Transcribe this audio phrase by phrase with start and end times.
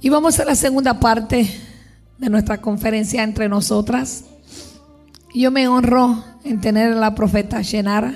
[0.00, 1.60] Y vamos a la segunda parte
[2.18, 4.22] de nuestra conferencia entre nosotras.
[5.34, 8.14] Yo me honro en tener a la profeta Shenara.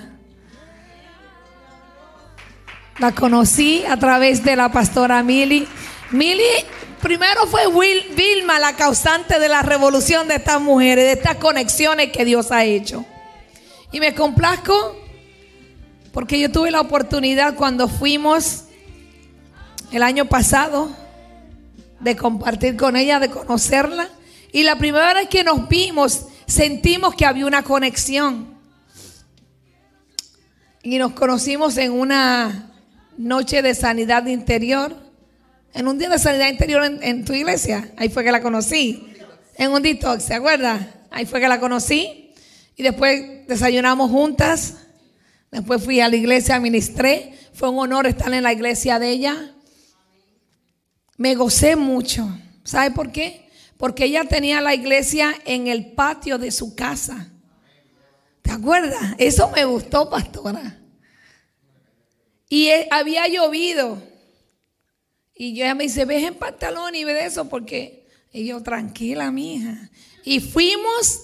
[3.01, 5.67] La conocí a través de la pastora Mili.
[6.13, 6.45] Mili
[7.01, 7.63] primero fue
[8.15, 12.63] Vilma la causante de la revolución de estas mujeres, de estas conexiones que Dios ha
[12.63, 13.05] hecho.
[13.91, 14.97] Y me complazco
[16.13, 18.67] porque yo tuve la oportunidad cuando fuimos
[19.91, 21.02] el año pasado
[22.03, 24.09] de compartir con ella, de conocerla.
[24.53, 28.53] Y la primera vez que nos vimos, sentimos que había una conexión.
[30.83, 32.71] Y nos conocimos en una
[33.17, 34.95] noche de sanidad interior.
[35.75, 37.93] En un día de sanidad interior en, tu iglesia.
[37.97, 39.09] Ahí fue que la conocí.
[39.57, 40.95] En un detox, ¿se acuerda?
[41.11, 42.35] Ahí fue que la conocí.
[42.77, 44.75] Y después desayunamos juntas.
[45.51, 47.33] Después fui a la iglesia, ministré.
[47.55, 49.55] Fue un honor estar en la iglesia de ella.
[51.23, 52.29] Me gocé mucho.
[52.65, 53.49] ¿Sabe por qué?
[53.77, 57.31] Porque ella tenía la iglesia en el patio de su casa.
[58.43, 59.15] ¿Te acuerdas?
[59.19, 60.81] Eso me gustó, pastora.
[62.49, 64.03] Y e, había llovido.
[65.37, 68.09] Y ella me dice, ves en pantalón y ve eso porque...
[68.33, 69.93] Y yo, tranquila, mija.
[70.25, 71.21] Y fuimos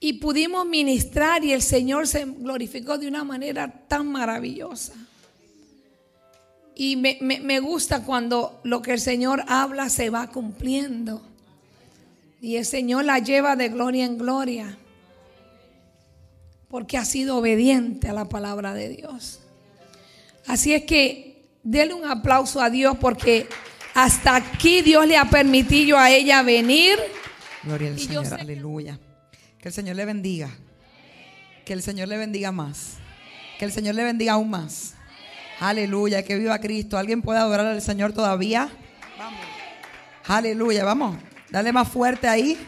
[0.00, 4.92] y pudimos ministrar y el Señor se glorificó de una manera tan maravillosa.
[6.74, 11.22] Y me, gusta cuando lo que el Señor habla se va cumpliendo.
[12.40, 14.78] Y el Señor la lleva de gloria en gloria.
[16.68, 19.40] Porque ha sido obediente a la palabra de Dios.
[20.46, 23.46] Así es que denle un aplauso a Dios porque
[23.94, 26.98] hasta aquí Dios le ha permitido a ella venir.
[27.62, 28.98] Gloria al Señor, aleluya.
[29.60, 30.50] Que el Señor le bendiga.
[31.64, 32.94] Que el Señor le bendiga más.
[33.58, 34.91] Que el Señor le bendiga aún más.
[35.62, 36.98] Aleluya, que viva Cristo.
[36.98, 38.68] ¿Alguien puede adorar al Señor todavía?
[39.16, 39.40] Vamos.
[40.26, 41.16] Aleluya, vamos.
[41.50, 42.58] Dale más fuerte ahí.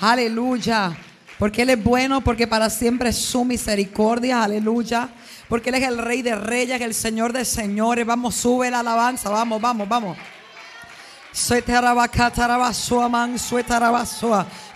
[0.00, 0.90] Aleluya.
[1.38, 4.42] Porque Él es bueno, porque para siempre es su misericordia.
[4.42, 5.08] Aleluya.
[5.48, 8.04] Porque Él es el Rey de Reyes, el Señor de Señores.
[8.04, 9.30] Vamos, sube la alabanza.
[9.30, 10.18] Vamos, vamos, vamos.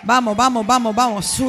[0.05, 1.43] Vamos, vamos, vamos, vamos.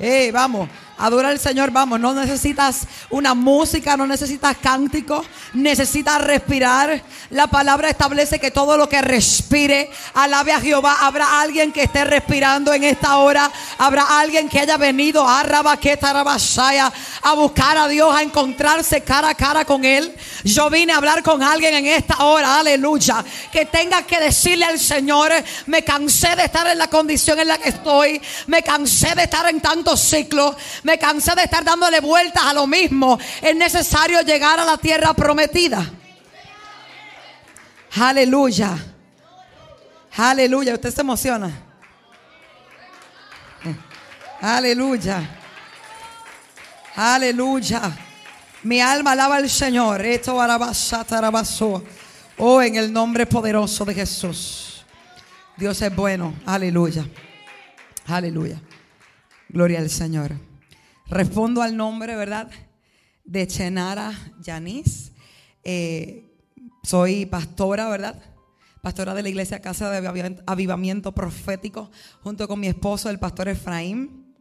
[0.00, 0.66] Eh, vamos.
[1.00, 1.98] Adora al Señor, vamos.
[1.98, 5.24] No necesitas una música, no necesitas cántico,
[5.54, 7.02] necesitas respirar.
[7.30, 10.98] La palabra establece que todo lo que respire, alabe a Jehová.
[11.00, 13.50] Habrá alguien que esté respirando en esta hora.
[13.78, 15.40] Habrá alguien que haya venido a
[17.22, 20.14] a buscar a Dios, a encontrarse cara a cara con Él.
[20.44, 23.24] Yo vine a hablar con alguien en esta hora, aleluya.
[23.50, 25.32] Que tenga que decirle al Señor,
[25.64, 28.20] me cansé de estar en la condición en la que estoy.
[28.48, 30.56] Me cansé de estar en tantos ciclos.
[30.82, 33.18] Me cansé de estar dándole vueltas a lo mismo.
[33.40, 35.84] Es necesario llegar a la tierra prometida.
[37.96, 38.76] Aleluya.
[40.16, 40.74] Aleluya.
[40.74, 41.50] Usted se emociona.
[44.40, 45.38] Aleluya.
[46.96, 47.80] Aleluya.
[48.62, 50.04] Mi alma alaba al Señor.
[50.04, 50.36] Esto
[52.42, 54.82] Oh, en el nombre poderoso de Jesús.
[55.56, 56.34] Dios es bueno.
[56.46, 57.04] Aleluya.
[58.06, 58.58] Aleluya.
[59.52, 60.36] Gloria al Señor.
[61.08, 62.52] Respondo al nombre, ¿verdad?
[63.24, 65.10] De Chenara Yanis.
[65.64, 66.32] Eh,
[66.84, 68.22] soy pastora, ¿verdad?
[68.80, 71.90] Pastora de la iglesia Casa de Avivamiento Profético,
[72.22, 74.36] junto con mi esposo, el pastor Efraín.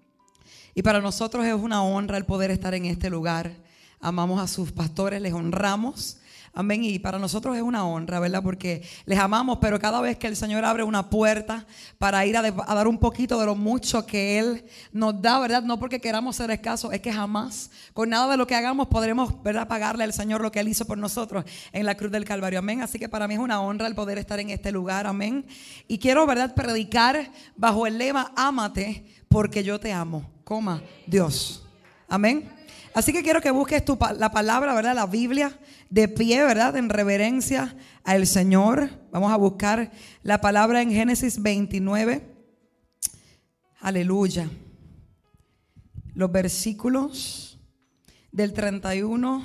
[0.76, 3.52] Y para nosotros es una honra el poder estar en este lugar.
[4.00, 6.20] Amamos a sus pastores, les honramos.
[6.54, 6.84] Amén.
[6.84, 8.42] Y para nosotros es una honra, ¿verdad?
[8.44, 11.66] Porque les amamos, pero cada vez que el Señor abre una puerta
[11.98, 15.64] para ir a, dar un poquito de lo mucho que Él nos da, ¿verdad?
[15.64, 19.42] No porque queramos ser escasos, es que jamás, con nada de lo que hagamos, podremos,
[19.44, 19.68] ¿verdad?
[19.68, 22.60] Pagarle al Señor lo que Él hizo por nosotros en la cruz del Calvario.
[22.60, 22.82] Amén.
[22.82, 25.08] Así que para mí es una honra el poder estar en este lugar.
[25.08, 25.46] Amén.
[25.88, 26.56] Y quiero, ¿verdad?
[26.56, 30.30] Predicar bajo el lema, ámate porque yo te amo.
[30.44, 31.64] Coma, Dios.
[32.08, 32.59] Amén.
[32.94, 34.96] Así que quiero que busques tu, la palabra, ¿verdad?
[34.96, 35.58] La Biblia
[35.90, 36.76] de pie, ¿verdad?
[36.76, 38.90] En reverencia al Señor.
[39.12, 39.92] Vamos a buscar
[40.24, 42.22] la palabra en Génesis 29.
[43.80, 44.50] Aleluya.
[46.14, 47.60] Los versículos
[48.32, 49.44] del 31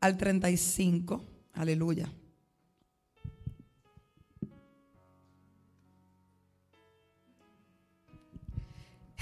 [0.00, 1.24] al 35.
[1.54, 2.08] Aleluya.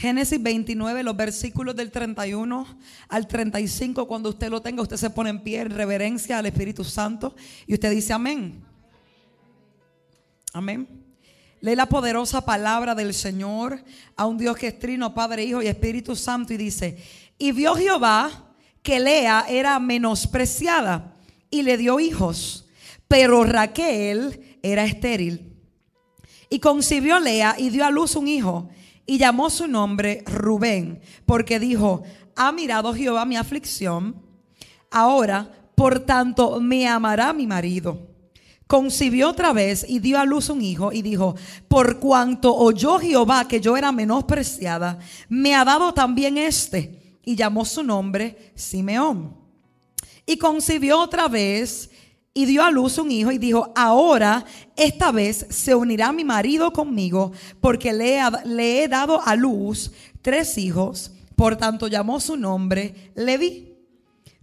[0.02, 2.66] Génesis 29, los versículos del 31
[3.08, 6.82] al 35, cuando usted lo tenga, usted se pone en pie en reverencia al Espíritu
[6.82, 7.36] Santo
[7.68, 8.64] y usted dice amén.
[10.52, 10.88] Amén.
[11.60, 13.80] Lee la poderosa palabra del Señor
[14.16, 16.98] a un Dios que es trino, Padre, Hijo y Espíritu Santo y dice,
[17.38, 21.14] y vio Jehová que Lea era menospreciada
[21.48, 22.68] y le dio hijos.
[23.06, 25.54] pero Raquel era estéril.
[26.50, 28.68] Y concibió Lea y dio a luz un hijo
[29.12, 32.02] y llamó su nombre Rubén, porque dijo,
[32.34, 34.16] ha mirado Jehová mi aflicción,
[34.90, 38.08] ahora por tanto me amará mi marido.
[38.66, 41.34] Concibió otra vez y dio a luz un hijo y dijo,
[41.68, 44.98] por cuanto oyó Jehová que yo era menospreciada,
[45.28, 47.18] me ha dado también este.
[47.22, 49.36] Y llamó su nombre Simeón.
[50.24, 51.90] Y concibió otra vez
[52.34, 54.44] y dio a luz un hijo y dijo, ahora
[54.76, 59.92] esta vez se unirá mi marido conmigo porque le, he dado a luz
[60.22, 63.68] tres hijos, por tanto llamó su nombre Leví.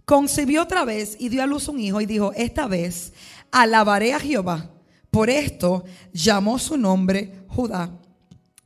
[0.04, 3.12] Concibió otra vez y dio a luz un hijo y dijo, esta vez
[3.50, 4.70] alabaré a Jehová.
[5.10, 7.90] Por esto llamó su nombre Judá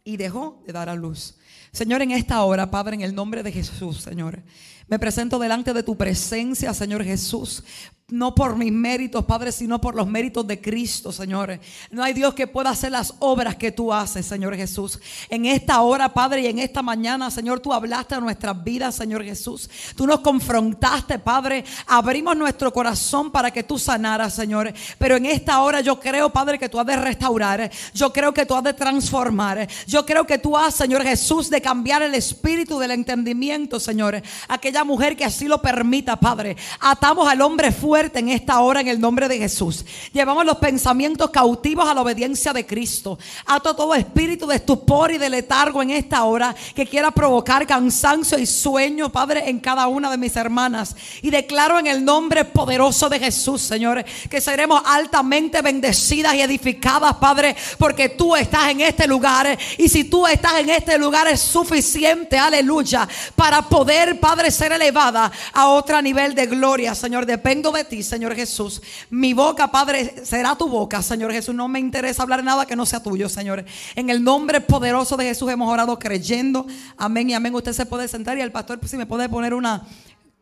[0.04, 1.36] y dejó de dar a luz.
[1.72, 4.42] Señor, en esta hora, Padre, en el nombre de Jesús, Señor,
[4.86, 7.64] me presento delante de tu presencia, Señor Jesús,
[8.08, 11.58] no por mis méritos, Padre, sino por los méritos de Cristo, Señor.
[11.90, 15.00] No hay Dios que pueda hacer las obras que tú haces, Señor Jesús.
[15.30, 19.24] En esta hora, Padre, y en esta mañana, Señor, tú hablaste a nuestras vidas, Señor
[19.24, 19.70] Jesús.
[19.96, 21.64] Tú nos confrontaste, Padre.
[21.86, 24.70] Abrimos nuestro corazón para que tú sanaras, Señor.
[24.98, 27.70] Pero en esta hora yo creo, Padre, que tú has de restaurar.
[27.94, 29.66] Yo creo que tú has de transformar.
[29.86, 34.20] Yo creo que tú has, Señor Jesús, de cambiar el espíritu del entendimiento, Señor.
[34.46, 36.54] Aquella mujer que así lo permita, Padre.
[36.80, 39.84] Atamos al hombre fuerte en esta hora en el nombre de Jesús.
[40.12, 43.18] Llevamos los pensamientos cautivos a la obediencia de Cristo.
[43.46, 48.38] Ato todo espíritu de estupor y de letargo en esta hora que quiera provocar cansancio
[48.38, 50.94] y sueño, Padre, en cada una de mis hermanas.
[51.22, 57.14] Y declaro en el nombre poderoso de Jesús, Señor, que seremos altamente bendecidas y edificadas,
[57.16, 59.58] Padre, porque tú estás en este lugar.
[59.78, 65.30] Y si tú estás en este lugar es suficiente, aleluya, para poder, Padre, ser elevada
[65.52, 67.26] a otro nivel de gloria, Señor.
[67.26, 68.82] Dependo de ti, Señor Jesús.
[69.10, 71.54] Mi boca, Padre, será tu boca, Señor Jesús.
[71.54, 73.64] No me interesa hablar nada que no sea tuyo, Señor.
[73.94, 76.66] En el nombre poderoso de Jesús hemos orado creyendo.
[76.96, 77.54] Amén y amén.
[77.54, 79.86] Usted se puede sentar y el pastor, pues, si me puede poner una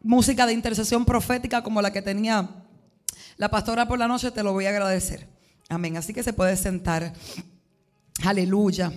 [0.03, 2.49] música de intercesión profética como la que tenía
[3.37, 5.29] la pastora por la noche, te lo voy a agradecer.
[5.69, 5.97] Amén.
[5.97, 7.12] Así que se puede sentar.
[8.25, 8.93] Aleluya.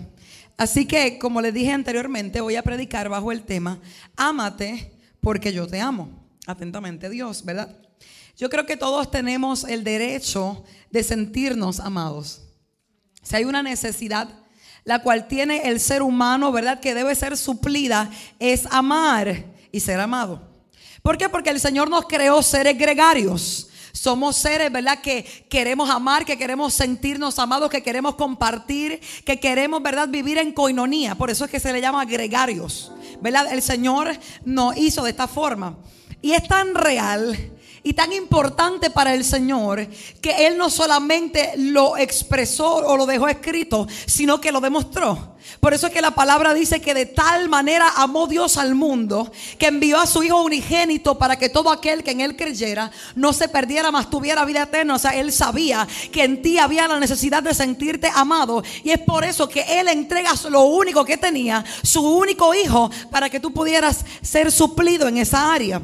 [0.58, 3.80] Así que, como le dije anteriormente, voy a predicar bajo el tema,
[4.16, 6.10] ámate porque yo te amo.
[6.48, 7.76] Atentamente Dios, ¿verdad?
[8.38, 12.42] Yo creo que todos tenemos el derecho de sentirnos amados.
[13.24, 14.28] Si hay una necesidad,
[14.84, 16.80] la cual tiene el ser humano, ¿verdad?
[16.80, 18.10] Que debe ser suplida,
[18.40, 20.42] es amar y ser amado.
[21.02, 21.30] ¿Por qué?
[21.30, 23.70] Porque el Señor nos creó seres gregarios.
[23.94, 25.00] Somos seres, ¿verdad?
[25.02, 30.10] Que queremos amar, que queremos sentirnos amados, que queremos compartir, que queremos, ¿verdad?
[30.10, 31.16] Vivir en coinonía.
[31.16, 32.92] Por eso es que se le llama gregarios,
[33.22, 33.52] ¿verdad?
[33.54, 35.78] El Señor nos hizo de esta forma.
[36.22, 37.54] Y es tan real
[37.86, 39.88] y tan importante para el Señor
[40.20, 45.36] que Él no solamente lo expresó o lo dejó escrito, sino que lo demostró.
[45.60, 49.32] Por eso es que la palabra dice que de tal manera amó Dios al mundo
[49.60, 53.34] que envió a su Hijo unigénito para que todo aquel que en Él creyera no
[53.34, 54.96] se perdiera, mas tuviera vida eterna.
[54.96, 58.64] O sea, Él sabía que en ti había la necesidad de sentirte amado.
[58.84, 63.30] Y es por eso que Él entrega lo único que tenía, su único Hijo, para
[63.30, 65.84] que tú pudieras ser suplido en esa área.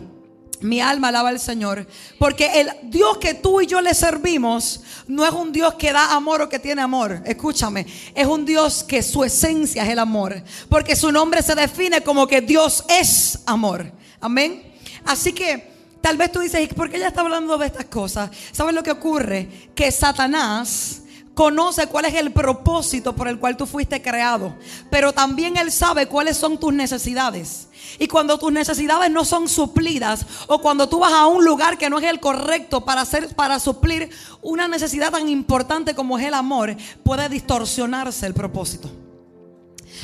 [0.62, 1.88] Mi alma alaba al Señor.
[2.18, 6.14] Porque el Dios que tú y yo le servimos no es un Dios que da
[6.14, 7.22] amor o que tiene amor.
[7.26, 7.86] Escúchame.
[8.16, 10.42] Es un Dios que su esencia es el amor.
[10.70, 13.92] Porque su nombre se define como que Dios es amor.
[14.20, 14.72] Amén.
[15.06, 18.30] Así que tal vez tú dices, ¿por qué ella está hablando de estas cosas?
[18.52, 19.70] ¿Sabes lo que ocurre?
[19.76, 21.01] Que Satanás
[21.34, 24.56] conoce cuál es el propósito por el cual tú fuiste creado,
[24.90, 27.68] pero también Él sabe cuáles son tus necesidades.
[28.00, 31.90] Y cuando tus necesidades no son suplidas o cuando tú vas a un lugar que
[31.90, 34.10] no es el correcto para hacer para suplir
[34.42, 38.90] una necesidad tan importante como es el amor, puede distorsionarse el propósito.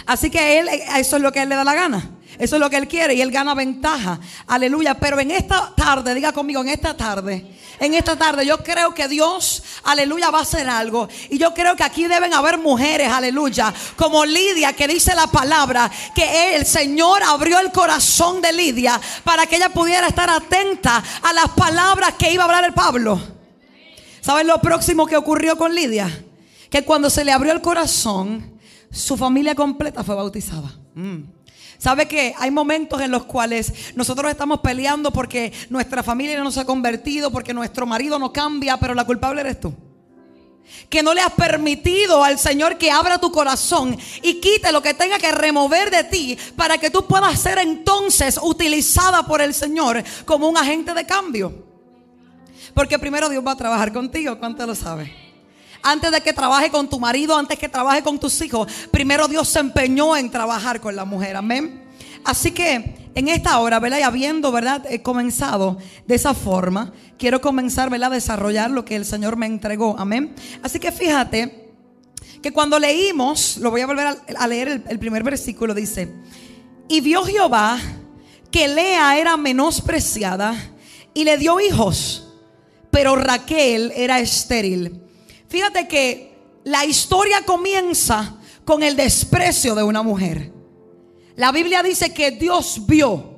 [0.05, 2.16] Así que él eso es lo que él le da la gana.
[2.39, 4.19] Eso es lo que él quiere y él gana ventaja.
[4.47, 7.45] Aleluya, pero en esta tarde, diga conmigo, en esta tarde
[7.79, 8.45] en esta tarde.
[8.45, 11.07] Yo creo que Dios, aleluya, va a hacer algo.
[11.29, 15.91] Y yo creo que aquí deben haber mujeres, aleluya, como Lidia, que dice la palabra,
[16.15, 21.33] que el Señor abrió el corazón de Lidia para que ella pudiera estar atenta a
[21.33, 23.19] las palabras que iba a hablar el Pablo.
[24.21, 26.25] ¿Saben lo próximo que ocurrió con Lidia?
[26.69, 28.59] Que cuando se le abrió el corazón,
[28.91, 30.73] su familia completa fue bautizada.
[30.95, 31.36] Mm.
[31.77, 36.61] ¿Sabe que hay momentos en los cuales nosotros estamos peleando porque nuestra familia no se
[36.61, 39.73] ha convertido, porque nuestro marido no cambia, pero la culpable eres tú?
[40.89, 44.93] Que no le has permitido al Señor que abra tu corazón y quite lo que
[44.93, 50.03] tenga que remover de ti para que tú puedas ser entonces utilizada por el Señor
[50.25, 51.67] como un agente de cambio.
[52.73, 55.26] Porque primero Dios va a trabajar contigo, ¿cuánto lo sabe?
[55.87, 59.47] Antes de que trabaje con tu marido, antes que trabaje con tus hijos, primero Dios
[59.47, 61.81] se empeñó en trabajar con la mujer, amén.
[62.25, 63.99] Así que en esta hora, ¿verdad?
[63.99, 64.85] Y habiendo, ¿verdad?
[64.89, 68.11] He comenzado de esa forma, quiero comenzar, ¿verdad?
[68.11, 70.35] A desarrollar lo que el Señor me entregó, amén.
[70.61, 71.71] Así que fíjate
[72.41, 76.13] que cuando leímos, lo voy a volver a, leer el primer versículo, dice,
[76.89, 77.79] y vio Jehová
[78.51, 80.53] que Lea era menospreciada
[81.13, 82.27] y le dio hijos,
[82.91, 85.06] pero Raquel era estéril.
[85.49, 90.51] Fíjate que la historia comienza con el desprecio de una mujer.
[91.35, 93.37] La Biblia dice que Dios vio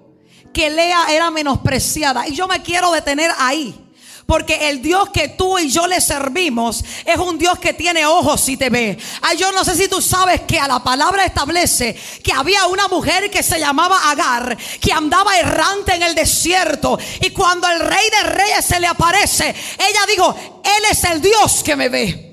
[0.53, 3.88] que Lea era menospreciada y yo me quiero detener ahí.
[4.29, 8.48] Porque el Dios que tú y yo le servimos es un Dios que tiene ojos
[8.48, 8.95] y te ve.
[9.24, 12.88] Ay, yo no sé si tú sabes que a la palabra establece que había una
[12.88, 17.00] mujer que se llamaba Agar, que andaba errante en el desierto.
[17.21, 21.63] Y cuando el rey de reyes se le aparece, ella dijo, Él es el Dios
[21.63, 22.28] que me ve.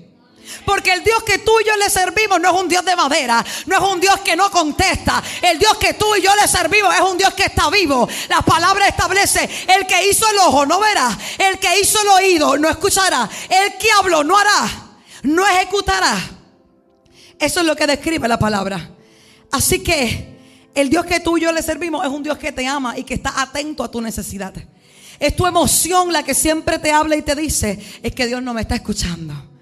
[0.66, 3.42] Porque el Dios que tú y yo le servimos no es un Dios de madera,
[3.66, 5.22] no es un Dios que no contesta.
[5.40, 8.08] El Dios que tú y yo le servimos es un Dios que está vivo.
[8.28, 12.58] La palabra establece, el que hizo el ojo no verá, el que hizo el oído
[12.58, 14.68] no escuchará, el que habló no hará,
[15.22, 16.18] no ejecutará.
[17.38, 18.90] Eso es lo que describe la palabra.
[19.52, 20.36] Así que
[20.74, 23.04] el Dios que tú y yo le servimos es un Dios que te ama y
[23.04, 24.52] que está atento a tu necesidad.
[25.20, 28.52] Es tu emoción la que siempre te habla y te dice, es que Dios no
[28.52, 29.55] me está escuchando.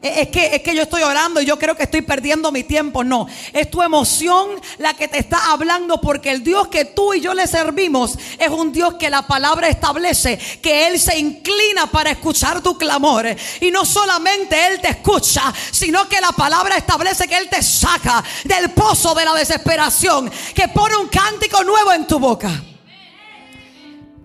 [0.00, 3.02] Es que, es que yo estoy orando y yo creo que estoy perdiendo mi tiempo.
[3.02, 7.20] No, es tu emoción la que te está hablando porque el Dios que tú y
[7.20, 12.12] yo le servimos es un Dios que la palabra establece que Él se inclina para
[12.12, 13.26] escuchar tu clamor.
[13.60, 18.22] Y no solamente Él te escucha, sino que la palabra establece que Él te saca
[18.44, 22.62] del pozo de la desesperación, que pone un cántico nuevo en tu boca.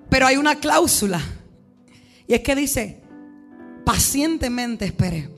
[0.08, 1.20] Pero hay una cláusula.
[2.28, 3.02] Y es que dice,
[3.84, 5.33] pacientemente espere.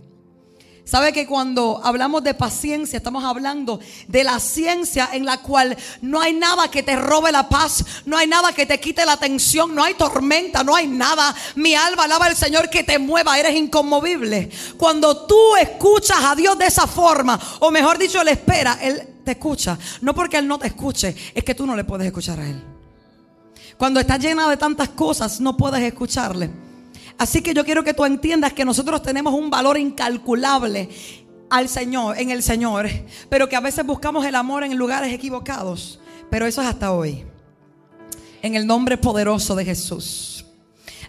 [0.86, 6.22] ¿Sabe que cuando hablamos de paciencia estamos hablando de la ciencia en la cual no
[6.22, 9.74] hay nada que te robe la paz, no hay nada que te quite la atención,
[9.74, 11.36] no hay tormenta, no hay nada.
[11.56, 14.52] Mi alma alaba al Señor que te mueva, eres inconmovible.
[14.78, 19.32] Cuando tú escuchas a Dios de esa forma, o mejor dicho, Él espera, Él te
[19.32, 19.80] escucha.
[20.02, 22.64] No porque Él no te escuche, es que tú no le puedes escuchar a Él.
[23.76, 26.65] Cuando estás llena de tantas cosas, no puedes escucharle.
[27.18, 30.90] Así que yo quiero que tú entiendas que nosotros tenemos un valor incalculable
[31.50, 32.90] al Señor, en el Señor,
[33.30, 36.00] pero que a veces buscamos el amor en lugares equivocados.
[36.30, 37.24] Pero eso es hasta hoy.
[38.42, 40.46] En el nombre poderoso de Jesús.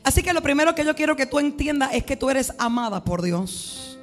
[0.05, 3.03] Así que lo primero que yo quiero que tú entiendas es que tú eres amada
[3.03, 3.99] por Dios.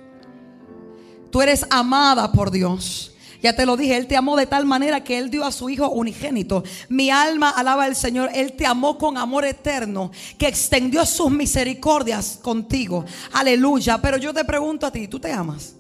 [1.32, 3.13] Tú eres amada por Dios.
[3.44, 5.70] Ya te lo dije, Él te amó de tal manera que Él dio a su
[5.70, 6.64] Hijo unigénito.
[6.88, 8.30] Mi alma alaba al Señor.
[8.34, 13.04] Él te amó con amor eterno, que extendió sus misericordias contigo.
[13.34, 14.02] Aleluya.
[14.02, 15.76] Pero yo te pregunto a ti, ¿tú te amas?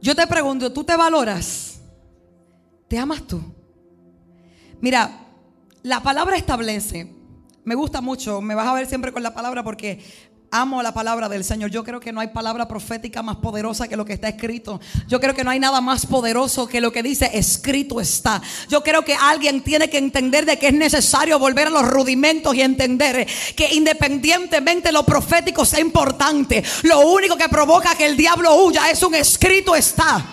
[0.00, 1.80] Yo te pregunto, ¿tú te valoras?
[2.86, 3.42] ¿Te amas tú?
[4.80, 5.26] Mira,
[5.82, 7.12] la palabra establece,
[7.64, 10.00] me gusta mucho, me vas a ver siempre con la palabra porque
[10.52, 11.70] Amo la palabra del Señor.
[11.70, 14.80] Yo creo que no hay palabra profética más poderosa que lo que está escrito.
[15.06, 18.42] Yo creo que no hay nada más poderoso que lo que dice escrito está.
[18.68, 22.52] Yo creo que alguien tiene que entender de que es necesario volver a los rudimentos
[22.56, 28.52] y entender que independientemente lo profético sea importante, lo único que provoca que el diablo
[28.56, 30.24] huya es un escrito está.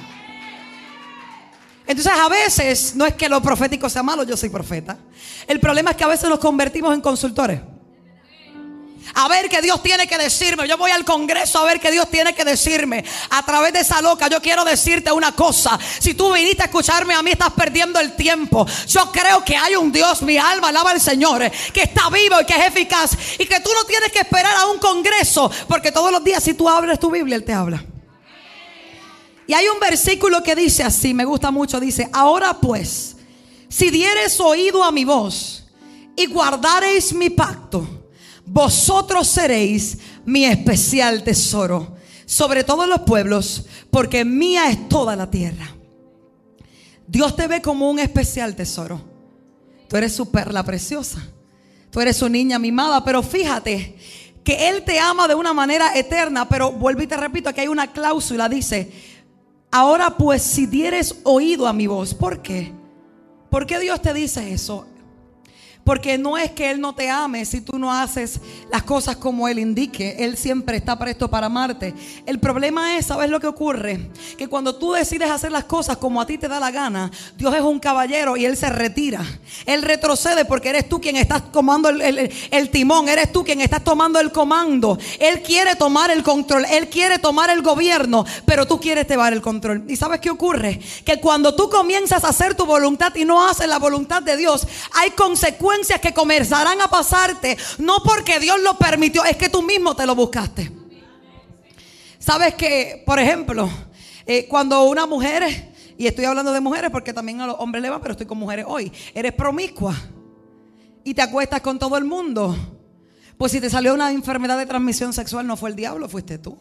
[1.86, 4.98] Entonces a veces no es que lo profético sea malo, yo soy profeta.
[5.48, 7.62] El problema es que a veces nos convertimos en consultores
[9.16, 10.68] a ver qué Dios tiene que decirme.
[10.68, 13.04] Yo voy al Congreso a ver qué Dios tiene que decirme.
[13.30, 15.80] A través de esa loca, yo quiero decirte una cosa.
[16.00, 18.66] Si tú viniste a escucharme a mí, estás perdiendo el tiempo.
[18.88, 22.46] Yo creo que hay un Dios, mi alma alaba al Señor, que está vivo y
[22.46, 23.18] que es eficaz.
[23.40, 26.54] Y que tú no tienes que esperar a un Congreso, porque todos los días si
[26.54, 27.84] tú abres tu Biblia, Él te habla.
[29.48, 33.16] Y hay un versículo que dice así, me gusta mucho, dice, ahora pues,
[33.70, 35.66] si dieres oído a mi voz
[36.18, 37.97] y guardareis mi pacto,
[38.48, 45.76] vosotros seréis mi especial tesoro sobre todos los pueblos, porque mía es toda la tierra.
[47.08, 49.02] Dios te ve como un especial tesoro.
[49.88, 51.26] Tú eres su perla preciosa.
[51.90, 53.96] Tú eres su niña mimada, pero fíjate
[54.44, 57.68] que Él te ama de una manera eterna, pero vuelvo y te repito, que hay
[57.68, 58.92] una cláusula, dice,
[59.72, 62.74] ahora pues si dieres oído a mi voz, ¿por qué?
[63.50, 64.86] ¿Por qué Dios te dice eso?
[65.88, 69.48] Porque no es que Él no te ame si tú no haces las cosas como
[69.48, 70.18] Él indique.
[70.20, 71.94] Él siempre está presto para amarte.
[72.26, 74.12] El problema es, ¿sabes lo que ocurre?
[74.38, 77.56] Que cuando tú decides hacer las cosas como a ti te da la gana, Dios
[77.56, 79.24] es un caballero y Él se retira.
[79.66, 83.08] Él retrocede porque eres tú quien estás tomando el, timón.
[83.08, 84.98] Eres tú quien estás tomando el comando.
[85.22, 86.66] Él quiere tomar el control.
[86.70, 88.26] Él quiere tomar el gobierno.
[88.46, 89.86] Pero tú quieres llevar el control.
[89.88, 90.82] ¿Y sabes qué ocurre?
[91.06, 94.68] Que cuando tú comienzas a hacer tu voluntad y no haces la voluntad de Dios,
[94.92, 99.96] hay consecuencias que comenzarán a pasarte, no porque Dios lo permitió, es que tú mismo
[99.96, 100.72] te lo buscaste.
[102.20, 103.70] Sabes que, por ejemplo,
[104.26, 107.90] eh, cuando una mujer, y estoy hablando de mujeres porque también a los hombres le
[107.90, 109.96] va, pero estoy con mujeres hoy, eres promiscua
[111.04, 112.56] y te acuestas con todo el mundo,
[113.38, 116.58] pues si te salió una enfermedad de transmisión sexual, no fue el diablo, fuiste tú.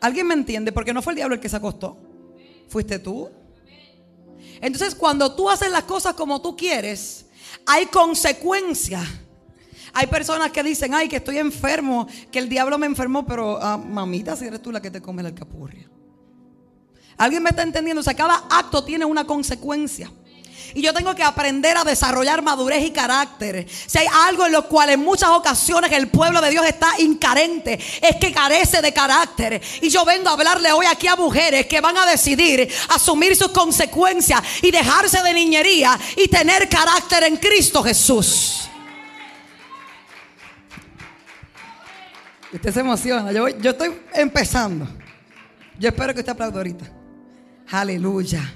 [0.00, 0.72] ¿Alguien me entiende?
[0.72, 1.98] Porque no fue el diablo el que se acostó,
[2.68, 3.30] fuiste tú.
[4.60, 7.26] Entonces, cuando tú haces las cosas como tú quieres,
[7.66, 9.06] hay consecuencias.
[9.92, 13.76] Hay personas que dicen, ay, que estoy enfermo, que el diablo me enfermó, pero ah,
[13.78, 15.88] mamita, si eres tú la que te come la alcapurria.
[17.16, 18.00] ¿Alguien me está entendiendo?
[18.00, 20.10] O sea, cada acto tiene una consecuencia.
[20.78, 23.66] Y yo tengo que aprender a desarrollar madurez y carácter.
[23.68, 27.80] Si hay algo en lo cual en muchas ocasiones el pueblo de Dios está incarente,
[28.00, 29.60] es que carece de carácter.
[29.82, 33.48] Y yo vengo a hablarle hoy aquí a mujeres que van a decidir asumir sus
[33.48, 38.68] consecuencias y dejarse de niñería y tener carácter en Cristo Jesús.
[42.52, 43.32] Usted se emociona.
[43.32, 44.86] Yo, yo estoy empezando.
[45.76, 46.84] Yo espero que usted aplaude ahorita.
[47.68, 48.54] Aleluya.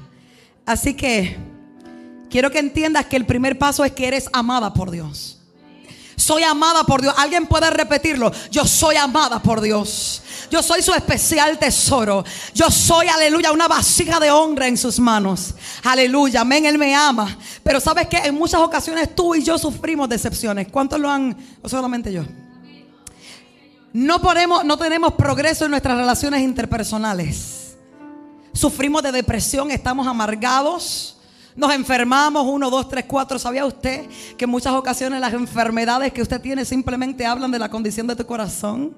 [0.65, 1.52] Así que
[2.33, 5.39] quiero que entiendas que el primer paso es que eres amada por Dios.
[6.17, 7.15] Soy amada por Dios.
[7.19, 8.33] Alguien puede repetirlo.
[8.51, 10.23] Yo soy amada por Dios.
[10.51, 12.25] Yo soy su especial tesoro.
[12.55, 15.55] Yo soy, aleluya, una vasija de honra en sus manos.
[15.85, 17.37] Aleluya, amén, Él me ama.
[17.63, 20.69] Pero sabes que en muchas ocasiones tú y yo sufrimos decepciones.
[20.69, 21.37] ¿Cuántos lo han?
[21.63, 22.25] O solamente yo.
[23.93, 27.77] No, podemos, no tenemos progreso en nuestras relaciones interpersonales.
[28.55, 31.17] Sufrimos de depresión, estamos amargados.
[31.55, 33.39] Nos enfermamos, uno, dos, tres, cuatro.
[33.39, 34.07] ¿Sabía usted
[34.37, 38.17] que en muchas ocasiones las enfermedades que usted tiene simplemente hablan de la condición de
[38.17, 38.95] tu corazón?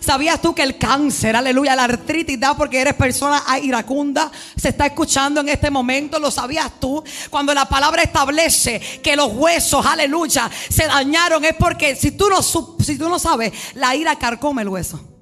[0.00, 4.30] ¿Sabías tú que el cáncer, aleluya, la artritis da porque eres persona iracunda?
[4.56, 7.02] Se está escuchando en este momento, ¿lo sabías tú?
[7.30, 12.42] Cuando la palabra establece que los huesos, aleluya, se dañaron es porque si tú no,
[12.42, 15.15] si tú no sabes, la ira carcome el hueso.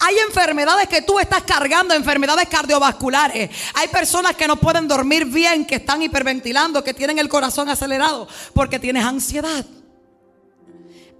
[0.00, 3.50] Hay enfermedades que tú estás cargando, enfermedades cardiovasculares.
[3.74, 8.28] Hay personas que no pueden dormir bien, que están hiperventilando, que tienen el corazón acelerado
[8.52, 9.64] porque tienes ansiedad.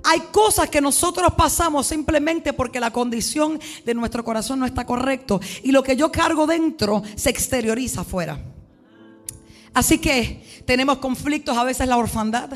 [0.06, 5.40] Hay cosas que nosotros pasamos simplemente porque la condición de nuestro corazón no está correcto
[5.62, 8.38] y lo que yo cargo dentro se exterioriza afuera.
[9.72, 12.50] Así que tenemos conflictos a veces la orfandad,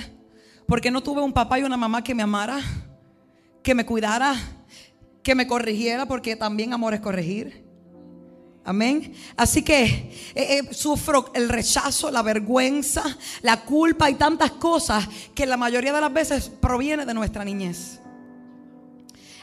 [0.66, 2.60] porque no tuve un papá y una mamá que me amara,
[3.62, 4.36] que me cuidara,
[5.22, 7.68] que me corrigiera, porque también amor es corregir.
[8.68, 9.14] Amén.
[9.34, 13.02] Así que eh, eh, sufro el rechazo, la vergüenza,
[13.40, 17.98] la culpa y tantas cosas que la mayoría de las veces proviene de nuestra niñez.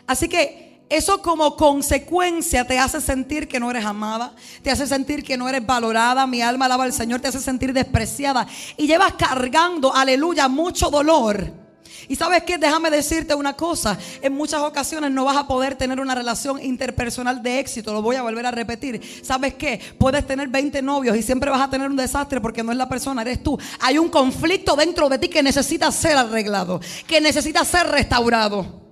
[0.05, 5.23] Así que eso como consecuencia te hace sentir que no eres amada, te hace sentir
[5.23, 8.45] que no eres valorada, mi alma alaba al Señor, te hace sentir despreciada
[8.77, 11.64] y llevas cargando, aleluya, mucho dolor
[12.07, 15.99] y sabes qué, déjame decirte una cosa, en muchas ocasiones no vas a poder tener
[15.99, 19.01] una relación interpersonal de éxito, lo voy a volver a repetir.
[19.23, 19.79] ¿Sabes qué?
[19.97, 22.89] Puedes tener 20 novios y siempre vas a tener un desastre porque no es la
[22.89, 23.57] persona, eres tú.
[23.79, 28.84] Hay un conflicto dentro de ti que necesita ser arreglado, que necesita ser restaurado.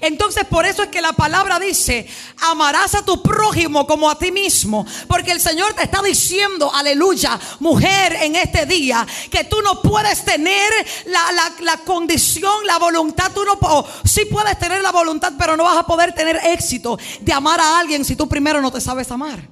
[0.00, 2.08] Entonces por eso es que la palabra dice,
[2.40, 4.86] amarás a tu prójimo como a ti mismo.
[5.06, 10.24] Porque el Señor te está diciendo, aleluya, mujer en este día, que tú no puedes
[10.24, 10.72] tener
[11.06, 15.86] la, condición, la voluntad, tú no, sí puedes tener la voluntad, pero no vas a
[15.86, 19.48] poder tener éxito de amar a alguien si tú primero no te sabes amar.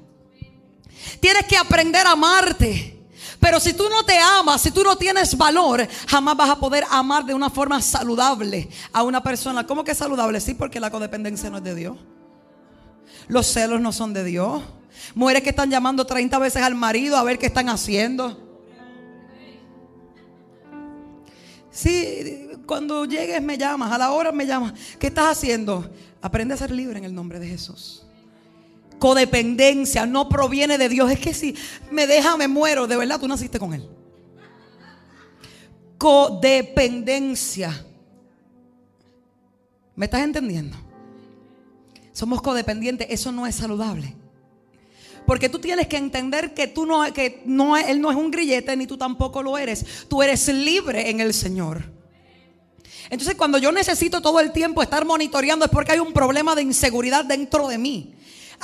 [1.20, 2.93] Tienes que aprender a amarte.
[3.44, 6.82] Pero si tú no te amas, si tú no tienes valor, jamás vas a poder
[6.90, 9.66] amar de una forma saludable a una persona.
[9.66, 10.40] ¿Cómo que saludable?
[10.40, 11.98] Sí, porque la codependencia no es de Dios.
[13.28, 14.62] Los celos no son de Dios.
[15.14, 18.40] Mujeres que están llamando 30 veces al marido a ver qué están haciendo.
[21.70, 24.72] Sí, cuando llegues me llamas, a la hora me llamas.
[24.98, 25.90] ¿Qué estás haciendo?
[26.22, 28.06] Aprende a ser libre en el nombre de Jesús.
[29.04, 31.10] Codependencia no proviene de Dios.
[31.10, 31.54] Es que si
[31.90, 32.86] me deja, me muero.
[32.86, 33.86] De verdad, tú naciste con Él.
[35.98, 37.84] Codependencia.
[39.94, 40.78] ¿Me estás entendiendo?
[42.14, 43.06] Somos codependientes.
[43.10, 44.16] Eso no es saludable.
[45.26, 48.74] Porque tú tienes que entender que tú no, que no, él no es un grillete
[48.74, 49.84] ni tú tampoco lo eres.
[50.08, 51.92] Tú eres libre en el Señor.
[53.10, 56.62] Entonces cuando yo necesito todo el tiempo estar monitoreando es porque hay un problema de
[56.62, 58.14] inseguridad dentro de mí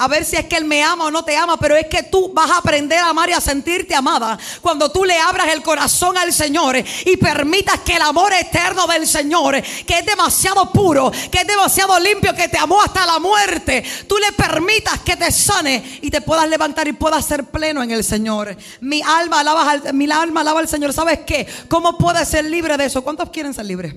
[0.00, 2.04] a ver si es que Él me ama o no te ama, pero es que
[2.04, 5.62] tú vas a aprender a amar y a sentirte amada cuando tú le abras el
[5.62, 11.12] corazón al Señor y permitas que el amor eterno del Señor, que es demasiado puro,
[11.30, 15.30] que es demasiado limpio, que te amó hasta la muerte, tú le permitas que te
[15.30, 18.56] sane y te puedas levantar y puedas ser pleno en el Señor.
[18.80, 20.94] Mi alma alaba al, mi alma al Señor.
[20.94, 21.46] ¿Sabes qué?
[21.68, 23.04] ¿Cómo puedes ser libre de eso?
[23.04, 23.94] ¿Cuántos quieren ser libres?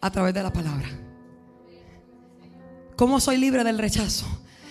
[0.00, 0.99] A través de la palabra.
[3.00, 4.26] ¿Cómo soy libre del rechazo?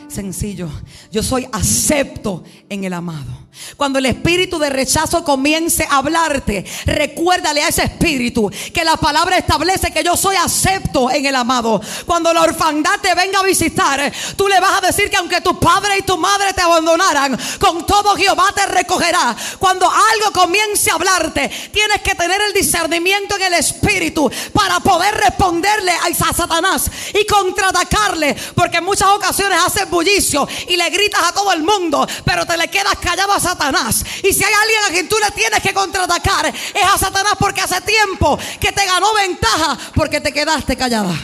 [0.07, 0.69] Sencillo,
[1.11, 3.48] yo soy acepto en el amado.
[3.77, 9.37] Cuando el espíritu de rechazo comience a hablarte, recuérdale a ese espíritu que la palabra
[9.37, 11.81] establece que yo soy acepto en el amado.
[12.05, 15.59] Cuando la orfandad te venga a visitar, tú le vas a decir que aunque tu
[15.59, 19.35] padre y tu madre te abandonaran, con todo Jehová te recogerá.
[19.57, 25.15] Cuando algo comience a hablarte, tienes que tener el discernimiento en el espíritu para poder
[25.15, 31.31] responderle a Satanás y contraatacarle, porque en muchas ocasiones haces bullicio y le gritas a
[31.31, 34.05] todo el mundo, pero te le quedas callado a Satanás.
[34.23, 37.61] Y si hay alguien a quien tú le tienes que contraatacar, es a Satanás porque
[37.61, 41.15] hace tiempo que te ganó ventaja porque te quedaste callada.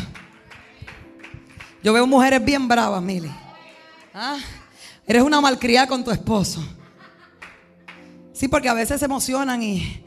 [1.84, 3.32] Yo veo mujeres bien bravas, Mili.
[4.14, 4.38] ¿Ah?
[5.06, 6.64] Eres una malcriada con tu esposo.
[8.34, 10.04] Sí, porque a veces se emocionan y.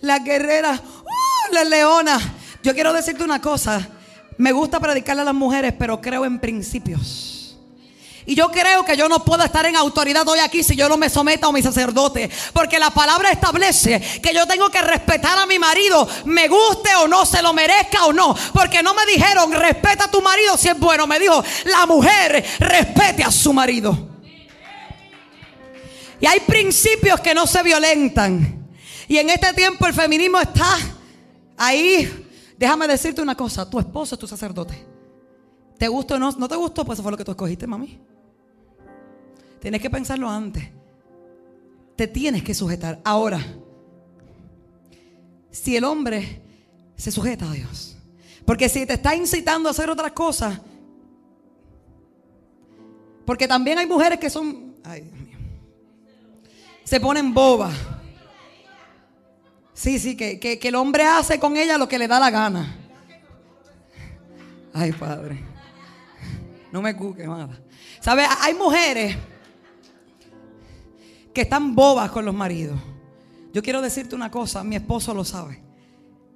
[0.00, 1.52] La guerrera, ¡uh!
[1.52, 2.18] la leona.
[2.62, 3.88] Yo quiero decirte una cosa.
[4.36, 7.27] Me gusta predicarle a las mujeres, pero creo en principios.
[8.28, 10.98] Y yo creo que yo no puedo estar en autoridad hoy aquí si yo no
[10.98, 12.28] me someto a mi sacerdote.
[12.52, 17.08] Porque la palabra establece que yo tengo que respetar a mi marido, me guste o
[17.08, 18.36] no, se lo merezca o no.
[18.52, 21.06] Porque no me dijeron, respeta a tu marido si es bueno.
[21.06, 23.96] Me dijo, la mujer respete a su marido.
[26.20, 28.68] Y hay principios que no se violentan.
[29.08, 30.76] Y en este tiempo el feminismo está
[31.56, 32.28] ahí.
[32.58, 34.86] Déjame decirte una cosa, tu esposo es tu sacerdote.
[35.78, 36.30] ¿Te gustó o no?
[36.32, 36.84] ¿No te gustó?
[36.84, 37.98] Pues eso fue lo que tú escogiste, mami.
[39.60, 40.68] Tienes que pensarlo antes.
[41.96, 43.00] Te tienes que sujetar.
[43.04, 43.40] Ahora,
[45.50, 46.42] si el hombre
[46.96, 47.96] se sujeta a Dios,
[48.44, 50.60] porque si te está incitando a hacer otras cosas,
[53.26, 55.38] porque también hay mujeres que son, ay Dios mío,
[56.84, 57.74] se ponen bobas.
[59.74, 62.30] Sí, sí, que, que, que el hombre hace con ella lo que le da la
[62.30, 62.76] gana.
[64.72, 65.38] Ay, Padre.
[66.72, 67.60] No me cuque, nada.
[68.00, 68.24] ¿Sabe?
[68.40, 69.16] Hay mujeres
[71.38, 72.76] que están bobas con los maridos.
[73.52, 75.62] Yo quiero decirte una cosa, mi esposo lo sabe.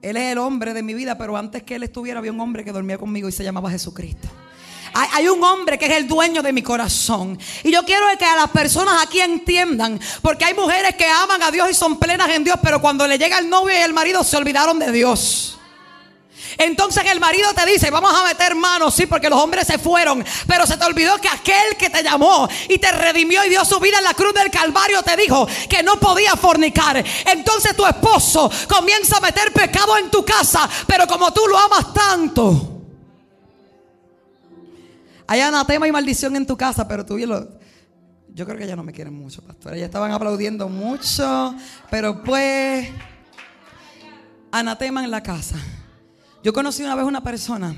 [0.01, 2.65] Él es el hombre de mi vida, pero antes que él estuviera había un hombre
[2.65, 4.29] que dormía conmigo y se llamaba Jesucristo.
[4.95, 7.37] Hay, un hombre que es el dueño de mi corazón.
[7.65, 11.51] Y yo quiero que a las personas aquí entiendan, porque hay mujeres que aman a
[11.51, 14.23] Dios y son plenas en Dios, pero cuando le llega el novio y el marido
[14.23, 15.59] se olvidaron de Dios.
[16.59, 20.25] Entonces el marido te dice, vamos a meter manos, sí, porque los hombres se fueron,
[20.47, 23.79] pero se te olvidó que aquel que te llamó y te redimió y dio su
[23.81, 27.05] vida en la cruz del Calvario te dijo que no podía fornicar.
[27.27, 31.93] Entonces tu esposo comienza a meter pecado en tu casa, pero como tú lo amas
[31.93, 32.69] tanto.
[35.27, 37.49] Hay anatema y maldición en tu casa, pero tú y lo...
[38.35, 39.77] Yo creo que ya no me quieren mucho, pastor.
[39.77, 41.55] Ya estaban aplaudiendo mucho,
[41.91, 42.88] pero pues...
[44.51, 45.57] Anatema en la casa.
[46.42, 47.74] Yo conocí una vez una persona.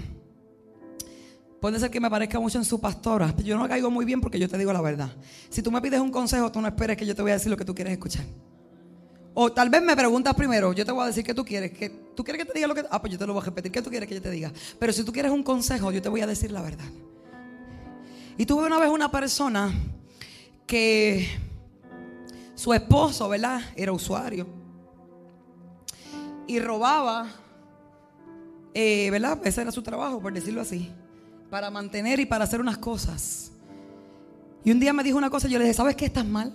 [1.61, 3.35] Puede ser que me parezca mucho en su pastora.
[3.38, 5.11] Yo no caigo muy bien porque yo te digo la verdad.
[5.48, 7.50] Si tú me pides un consejo, tú no esperes que yo te voy a decir
[7.50, 8.24] lo que tú quieres escuchar.
[9.35, 11.72] O tal vez me preguntas primero, yo te voy a decir qué tú quieres.
[11.72, 12.85] Que, ¿Tú quieres que te diga lo que.?
[12.90, 13.72] Ah, pues yo te lo voy a repetir.
[13.72, 14.53] ¿Qué tú quieres que yo te diga?
[14.79, 16.85] Pero si tú quieres un consejo, yo te voy a decir la verdad.
[18.38, 19.72] Y tuve una vez una persona
[20.66, 21.29] que
[22.55, 23.61] su esposo, ¿verdad?
[23.77, 24.46] Era usuario.
[26.46, 27.27] Y robaba
[28.75, 29.39] eh, ¿verdad?
[29.45, 30.91] Ese era su trabajo, por decirlo así,
[31.49, 33.53] para mantener y para hacer unas cosas.
[34.65, 36.53] Y un día me dijo una cosa yo le dije, ¿sabes qué estás mal?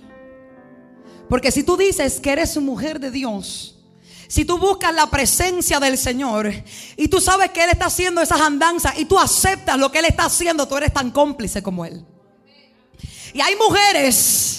[1.30, 3.80] Porque si tú dices que eres mujer de Dios,
[4.28, 6.52] si tú buscas la presencia del Señor
[6.98, 10.06] y tú sabes que Él está haciendo esas andanzas y tú aceptas lo que Él
[10.06, 12.06] está haciendo, tú eres tan cómplice como Él.
[13.34, 14.59] Y hay mujeres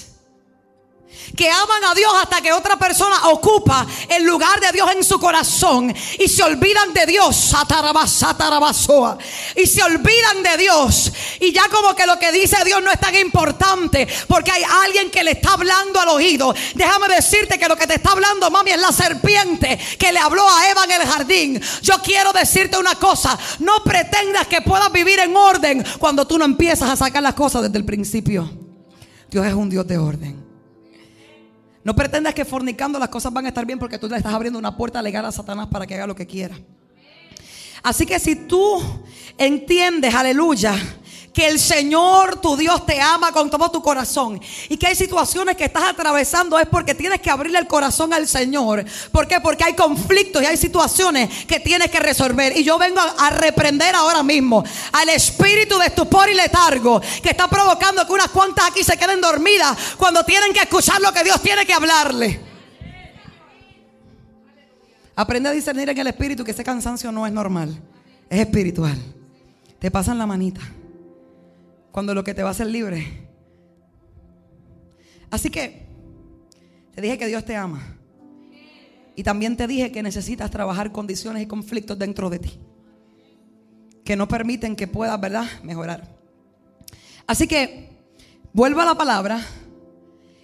[1.36, 5.18] que aman a Dios hasta que otra persona ocupa el lugar de Dios en su
[5.18, 7.54] corazón y se olvidan de Dios,
[9.56, 13.00] y se olvidan de Dios y ya como que lo que dice Dios no es
[13.00, 16.54] tan importante porque hay alguien que le está hablando al oído.
[16.74, 20.48] Déjame decirte que lo que te está hablando, mami, es la serpiente que le habló
[20.48, 21.60] a Eva en el jardín.
[21.82, 26.44] Yo quiero decirte una cosa, no pretendas que puedas vivir en orden cuando tú no
[26.44, 28.50] empiezas a sacar las cosas desde el principio.
[29.30, 30.39] Dios es un Dios de orden.
[31.82, 34.58] No pretendas que fornicando las cosas van a estar bien porque tú le estás abriendo
[34.58, 36.58] una puerta legal a Satanás para que haga lo que quiera.
[37.82, 38.82] Así que si tú
[39.38, 40.74] entiendes, aleluya,
[41.32, 44.40] que el Señor, tu Dios, te ama con todo tu corazón.
[44.68, 48.26] Y que hay situaciones que estás atravesando es porque tienes que abrirle el corazón al
[48.26, 48.84] Señor.
[49.12, 49.40] ¿Por qué?
[49.40, 52.56] Porque hay conflictos y hay situaciones que tienes que resolver.
[52.56, 57.48] Y yo vengo a, reprender ahora mismo al espíritu de estupor y letargo que está
[57.48, 61.40] provocando que unas cuantas aquí se queden dormidas cuando tienen que escuchar lo que Dios
[61.40, 62.40] tiene que hablarle.
[65.14, 67.80] Aprende a discernir en el espíritu que ese cansancio no es normal,
[68.28, 68.98] es espiritual.
[69.78, 70.60] Te pasan la manita
[71.92, 73.28] cuando lo que te va a hacer libre.
[75.30, 75.86] Así que
[76.94, 77.96] te dije que Dios te ama.
[79.16, 82.58] Y también te dije que necesitas trabajar condiciones y conflictos dentro de ti.
[84.04, 86.16] Que no permiten que puedas, ¿verdad?, mejorar.
[87.26, 87.90] Así que
[88.52, 89.40] vuelvo a la palabra.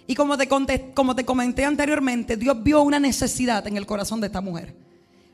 [0.05, 0.47] Y como te,
[0.93, 4.86] como te comenté anteriormente, Dios vio una necesidad en el corazón de esta mujer.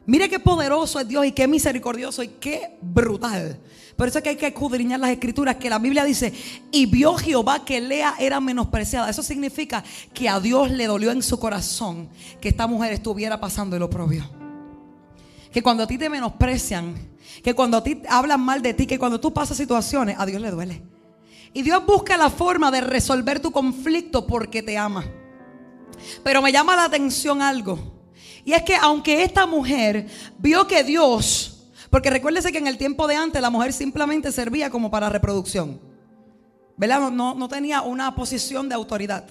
[0.06, 3.60] Mire qué poderoso es Dios y qué misericordioso y qué brutal.
[3.96, 6.34] Por eso es que hay que escudriñar las escrituras, que la Biblia dice,
[6.72, 9.10] y vio Jehová que Lea era menospreciada.
[9.10, 12.10] Eso significa que a Dios le dolió en su corazón
[12.42, 14.30] que esta mujer estuviera pasando el oprobio.
[15.52, 16.96] Que cuando a ti te menosprecian,
[17.44, 20.42] que cuando a ti hablan mal de ti, que cuando tú pasas situaciones, a Dios
[20.42, 20.82] le duele.
[21.54, 25.06] Y Dios busca la forma de resolver tu conflicto porque te ama.
[26.24, 27.93] Pero me llama la atención algo.
[28.46, 33.08] Y es que aunque esta mujer vio que Dios, porque recuérdese que en el tiempo
[33.08, 35.80] de antes la mujer simplemente servía como para reproducción,
[36.76, 37.12] ¿verdad?
[37.12, 39.26] No, tenía una posición de autoridad.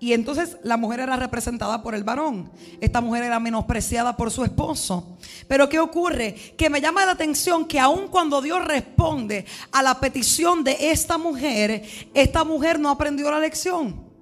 [0.00, 2.50] Y entonces la mujer era representada por el varón.
[2.80, 5.16] Esta mujer era menospreciada por su esposo.
[5.48, 6.34] Pero ¿qué ocurre?
[6.58, 11.16] Que me llama la atención que aun cuando Dios responde a la petición de esta
[11.16, 14.13] mujer, esta mujer no aprendió la lección.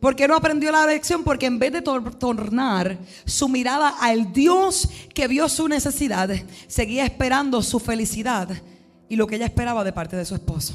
[0.00, 1.22] ¿Por qué no aprendió la lección?
[1.22, 6.30] Porque en vez de tornar su mirada al Dios que vio su necesidad,
[6.66, 8.48] seguía esperando su felicidad
[9.10, 10.74] y lo que ella esperaba de parte de su esposo.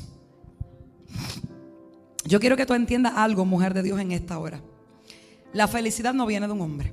[2.25, 4.61] Yo quiero que tú entiendas algo, mujer de Dios, en esta hora.
[5.53, 6.91] La felicidad no viene de un hombre.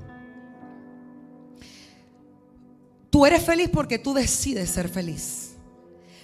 [3.11, 5.55] Tú eres feliz porque tú decides ser feliz.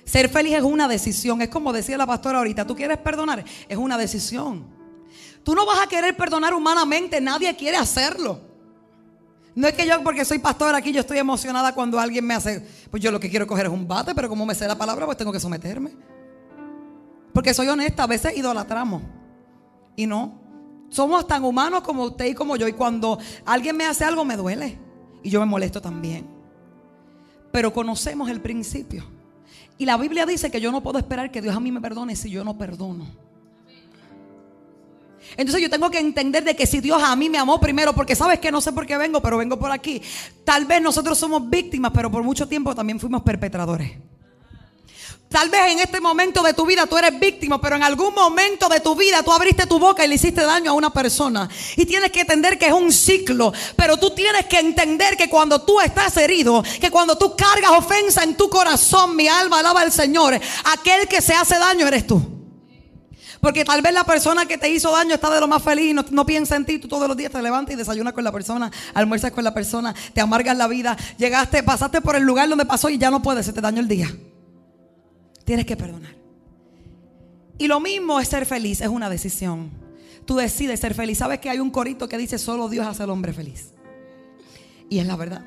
[0.05, 1.43] Ser feliz es una decisión.
[1.43, 4.78] Es como decía la pastora ahorita, tú quieres perdonar, es una decisión.
[5.43, 8.41] Tú no vas a querer perdonar humanamente, nadie quiere hacerlo.
[9.55, 12.65] No es que yo, porque soy pastor aquí, yo estoy emocionada cuando alguien me hace,
[12.91, 15.05] pues yo lo que quiero coger es un bate, pero como me sé la palabra,
[15.05, 15.97] pues tengo que someterme.
[17.33, 19.03] Porque soy honesta, a veces idolatramos.
[19.97, 20.41] Y no.
[20.91, 22.69] Somos tan humanos como usted y como yo.
[22.69, 24.79] Y cuando alguien me hace algo, me duele.
[25.23, 26.27] Y yo me molesto también.
[27.53, 29.05] Pero conocemos el principio.
[29.77, 32.17] Y la Biblia dice que yo no puedo esperar que Dios a mí me perdone
[32.17, 33.07] si yo no perdono.
[35.37, 38.17] Entonces yo tengo que entender de que si Dios a mí me amó primero, porque
[38.17, 40.03] sabes que no sé por qué vengo, pero vengo por aquí.
[40.45, 43.93] Tal vez nosotros somos víctimas, pero por mucho tiempo también fuimos perpetradores.
[45.29, 48.67] Tal vez en este momento de tu vida tú eres víctima, pero en algún momento
[48.69, 51.49] de tu vida tú abriste tu boca y le hiciste daño a una persona.
[51.77, 55.61] Y tienes que entender que es un ciclo, pero tú tienes que entender que cuando
[55.61, 59.93] tú estás herido, que cuando tú cargas ofensa en tu corazón, mi alma alaba al
[59.93, 62.38] Señor, aquel que se hace daño eres tú.
[63.41, 65.95] Porque tal vez la persona que te hizo daño está de lo más feliz y
[65.95, 66.79] no, piensa en ti.
[66.79, 69.95] Tú todos los días te levantas y desayunas con la persona, almuerzas con la persona,
[70.13, 70.97] te amargas la vida.
[71.19, 73.89] Llegaste, pasaste por el lugar donde pasó y ya no puedes, se te dañó el
[73.89, 74.11] día.
[75.45, 76.17] Tienes que perdonar.
[77.59, 79.71] Y lo mismo es ser feliz, es una decisión.
[80.25, 81.19] Tú decides ser feliz.
[81.19, 83.73] ¿Sabes que hay un corito que dice solo Dios hace al hombre feliz?
[84.91, 85.43] Y es la verdad.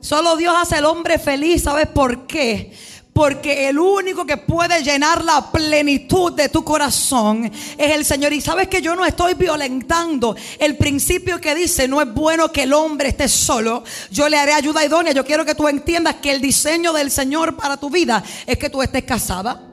[0.00, 1.64] Solo Dios hace al hombre feliz.
[1.64, 2.72] ¿Sabes por qué?
[3.18, 8.32] Porque el único que puede llenar la plenitud de tu corazón es el Señor.
[8.32, 12.62] Y sabes que yo no estoy violentando el principio que dice no es bueno que
[12.62, 13.82] el hombre esté solo.
[14.12, 15.12] Yo le haré ayuda idónea.
[15.12, 18.70] Yo quiero que tú entiendas que el diseño del Señor para tu vida es que
[18.70, 19.66] tú estés casada.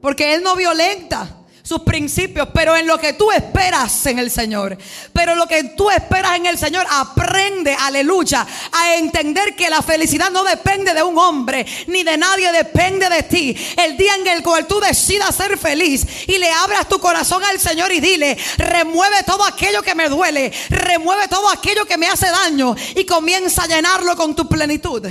[0.00, 1.35] Porque Él no violenta
[1.66, 4.78] sus principios, pero en lo que tú esperas en el Señor.
[5.12, 10.30] Pero lo que tú esperas en el Señor, aprende, aleluya, a entender que la felicidad
[10.30, 13.56] no depende de un hombre, ni de nadie, depende de ti.
[13.76, 17.58] El día en el cual tú decidas ser feliz y le abras tu corazón al
[17.58, 22.28] Señor y dile, remueve todo aquello que me duele, remueve todo aquello que me hace
[22.28, 25.04] daño y comienza a llenarlo con tu plenitud.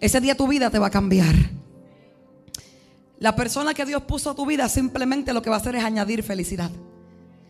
[0.00, 1.34] Ese día tu vida te va a cambiar.
[3.18, 5.84] La persona que Dios puso a tu vida simplemente lo que va a hacer es
[5.84, 6.70] añadir felicidad.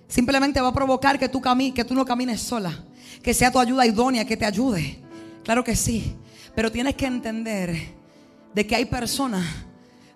[0.09, 1.43] Simplemente va a provocar que tú,
[1.75, 2.85] que tú no camines sola.
[3.23, 5.03] Que sea tu ayuda idónea, que te ayude.
[5.43, 6.17] Claro que sí.
[6.55, 7.77] Pero tienes que entender
[8.55, 9.45] de que hay personas.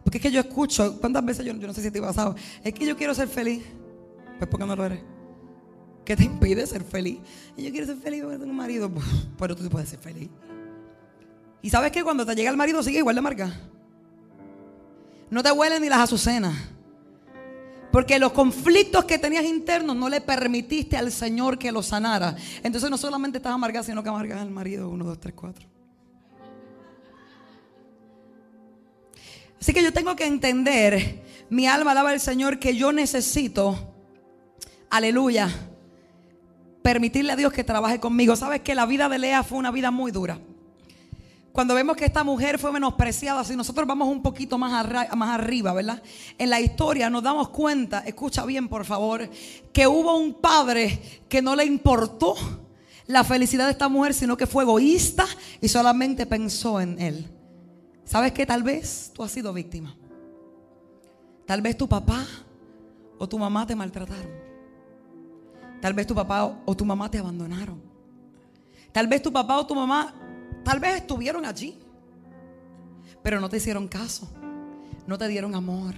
[0.04, 2.36] Porque es que yo escucho, ¿cuántas veces yo, no sé si te he pasado?
[2.62, 3.62] Es que yo quiero ser feliz.
[4.38, 5.00] Pues ¿por qué no lo eres?
[6.04, 7.18] ¿Qué te impide ser feliz?
[7.56, 8.90] Y yo quiero ser feliz porque tengo un marido.
[9.38, 10.30] Pero tú puedes ser feliz.
[11.62, 13.52] Y sabes que cuando te llega el marido sigue igual de marca.
[15.30, 16.54] No te huelen ni las azucenas.
[17.92, 22.36] Porque los conflictos que tenías internos no le permitiste al Señor que los sanara.
[22.62, 24.88] Entonces no solamente estás amargada, sino que amargas al marido.
[24.88, 25.68] Uno, dos, tres, cuatro.
[29.60, 33.92] Así que yo tengo que entender, mi alma alaba al Señor, que yo necesito,
[34.88, 35.50] aleluya,
[36.82, 38.36] permitirle a Dios que trabaje conmigo.
[38.36, 40.38] Sabes que la vida de Lea fue una vida muy dura.
[41.52, 46.02] Cuando vemos que esta mujer fue menospreciada, si nosotros vamos un poquito más, arriba, ¿verdad?
[46.38, 49.28] En la historia nos damos cuenta, escucha bien por favor,
[49.72, 52.36] que hubo un padre que no le importó
[53.06, 55.26] la felicidad de esta mujer, sino que fue egoísta
[55.60, 57.28] y solamente pensó en él.
[58.04, 59.96] ¿Sabes que Tal vez tú has sido víctima.
[61.46, 62.24] Tal vez tu papá
[63.18, 64.30] o tu mamá te maltrataron.
[65.80, 67.82] Tal vez tu papá o tu mamá te abandonaron.
[68.92, 70.14] Tal vez tu papá o tu mamá
[70.64, 71.78] Tal vez estuvieron allí,
[73.22, 74.28] pero no te hicieron caso,
[75.06, 75.94] no te dieron amor.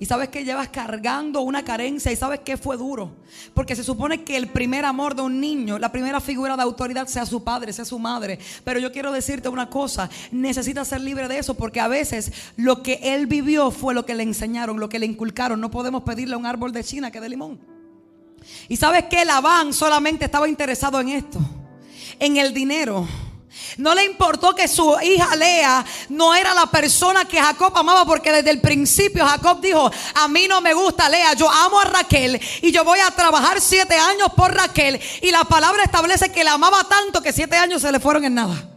[0.00, 3.16] Y sabes que llevas cargando una carencia y sabes que fue duro.
[3.52, 7.08] Porque se supone que el primer amor de un niño, la primera figura de autoridad
[7.08, 8.38] sea su padre, sea su madre.
[8.62, 12.82] Pero yo quiero decirte una cosa, necesitas ser libre de eso porque a veces lo
[12.82, 15.60] que él vivió fue lo que le enseñaron, lo que le inculcaron.
[15.60, 17.58] No podemos pedirle a un árbol de China que de limón.
[18.68, 21.40] Y sabes que Labán solamente estaba interesado en esto,
[22.20, 23.08] en el dinero.
[23.76, 28.32] No le importó que su hija Lea no era la persona que Jacob amaba porque
[28.32, 32.40] desde el principio Jacob dijo, a mí no me gusta Lea, yo amo a Raquel
[32.62, 35.00] y yo voy a trabajar siete años por Raquel.
[35.22, 38.34] Y la palabra establece que la amaba tanto que siete años se le fueron en
[38.34, 38.68] nada.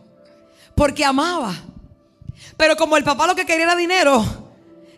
[0.75, 1.53] Porque amaba.
[2.57, 4.23] Pero como el papá lo que quería era dinero,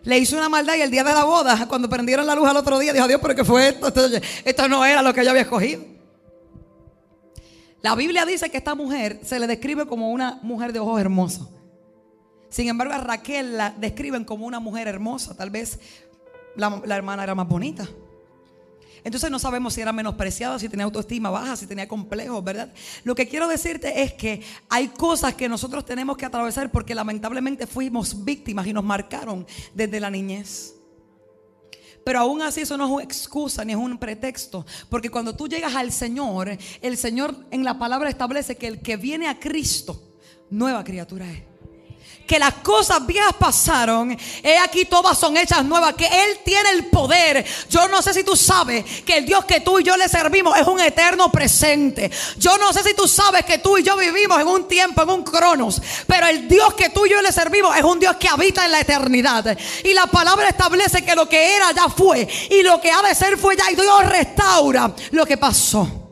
[0.02, 2.56] le hizo una maldad y el día de la boda, cuando prendieron la luz al
[2.56, 3.92] otro día, dijo, Dios, pero ¿qué fue esto?
[4.44, 5.82] Esto no era lo que yo había escogido.
[7.84, 11.46] La Biblia dice que esta mujer se le describe como una mujer de ojos hermosos.
[12.48, 15.36] Sin embargo, a Raquel la describen como una mujer hermosa.
[15.36, 15.78] Tal vez
[16.56, 17.86] la, hermana era más bonita.
[19.04, 22.72] Entonces no sabemos si era menospreciada, si tenía autoestima baja, si tenía complejos, ¿verdad?
[23.02, 27.66] Lo que quiero decirte es que hay cosas que nosotros tenemos que atravesar porque lamentablemente
[27.66, 30.74] fuimos víctimas y nos marcaron desde la niñez.
[32.04, 34.66] Pero aún así eso no es una excusa ni es un pretexto.
[34.88, 38.96] Porque cuando tú llegas al Señor, el Señor en la palabra establece que el que
[38.96, 40.02] viene a Cristo,
[40.50, 41.53] nueva criatura es
[42.26, 46.86] que las cosas viejas pasaron, he aquí todas son hechas nuevas, que Él tiene el
[46.86, 47.44] poder.
[47.68, 50.56] Yo no sé si tú sabes que el Dios que tú y yo le servimos
[50.58, 52.10] es un eterno presente.
[52.38, 55.10] Yo no sé si tú sabes que tú y yo vivimos en un tiempo, en
[55.10, 58.28] un cronos, pero el Dios que tú y yo le servimos es un Dios que
[58.28, 59.56] habita en la eternidad.
[59.84, 63.14] Y la palabra establece que lo que era ya fue y lo que ha de
[63.14, 66.03] ser fue ya y Dios restaura lo que pasó.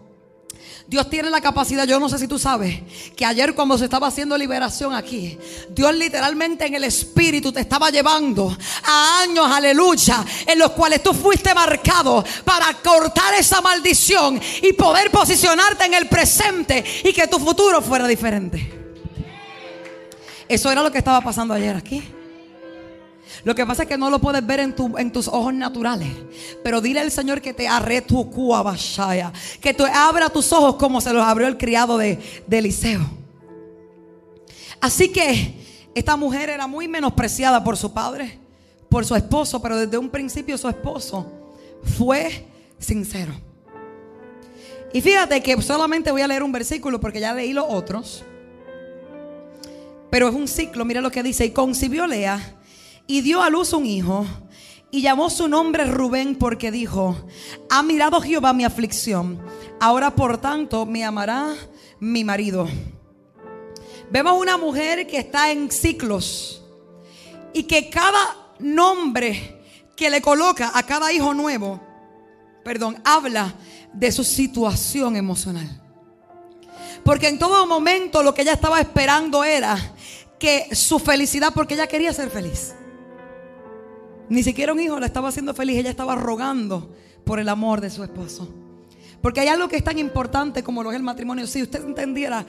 [0.87, 2.81] Dios tiene la capacidad, yo no sé si tú sabes,
[3.17, 5.39] que ayer cuando se estaba haciendo liberación aquí,
[5.71, 11.15] Dios literalmente en el Espíritu te estaba llevando a años, aleluya, en los cuales tú
[11.15, 17.39] fuiste marcado para cortar esa maldición y poder posicionarte en el presente y que tu
[17.39, 18.81] futuro fuera diferente.
[20.49, 22.03] Eso era lo que estaba pasando ayer aquí.
[23.45, 26.09] Lo que pasa es que no lo puedes ver en, tu, en tus ojos naturales.
[26.63, 29.33] Pero dile al Señor que te arre tu cuabashaya.
[29.61, 33.01] Que te abra tus ojos como se los abrió el criado de, de Eliseo.
[34.81, 35.55] Así que
[35.95, 38.39] esta mujer era muy menospreciada por su padre,
[38.89, 39.61] por su esposo.
[39.61, 41.27] Pero desde un principio su esposo
[41.99, 42.47] fue
[42.79, 43.35] sincero.
[44.93, 48.25] Y fíjate que solamente voy a leer un versículo porque ya leí los otros.
[50.11, 51.47] Pero es un ciclo, mira lo que dice.
[51.47, 52.62] Y concibió Lea
[53.07, 54.27] y dio a luz un hijo
[54.91, 57.17] y llamó su nombre Rubén porque dijo,
[57.71, 59.41] ha mirado Jehová mi aflicción,
[59.81, 61.55] ahora por tanto me amará
[61.99, 62.69] mi marido.
[64.11, 66.63] Vemos una mujer que está en ciclos
[67.55, 69.63] y que cada nombre
[69.97, 71.81] que le coloca a cada hijo nuevo,
[72.63, 73.55] perdón, habla
[73.95, 75.81] de su situación emocional.
[77.05, 79.77] Porque en todo momento lo que ella estaba esperando era
[80.39, 82.75] que su felicidad, porque ella quería ser feliz.
[84.33, 86.89] Ni siquiera un hijo la estaba haciendo feliz, ella estaba rogando
[87.23, 88.49] por el amor de su esposo.
[89.21, 91.47] Porque hay algo que es tan importante como lo es el matrimonio.
[91.47, 92.47] Si usted entendiera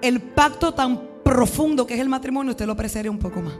[0.00, 3.54] el pacto tan profundo que es el matrimonio, usted lo apreciaría un poco más.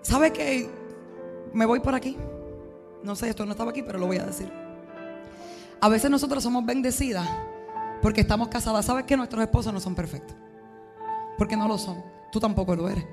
[0.00, 0.66] ¿Sabe que
[1.52, 2.16] me voy por aquí?
[3.02, 4.50] No sé, esto no estaba aquí, pero lo voy a decir.
[5.82, 7.28] A veces nosotros somos bendecidas
[8.00, 8.86] porque estamos casadas.
[8.86, 10.34] ¿Sabes que nuestros esposos no son perfectos?
[11.36, 12.16] Porque no lo son.
[12.30, 13.04] Tú tampoco lo eres.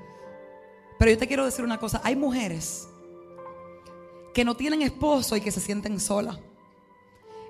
[0.98, 2.00] Pero yo te quiero decir una cosa.
[2.04, 2.88] Hay mujeres
[4.34, 6.38] que no tienen esposo y que se sienten solas.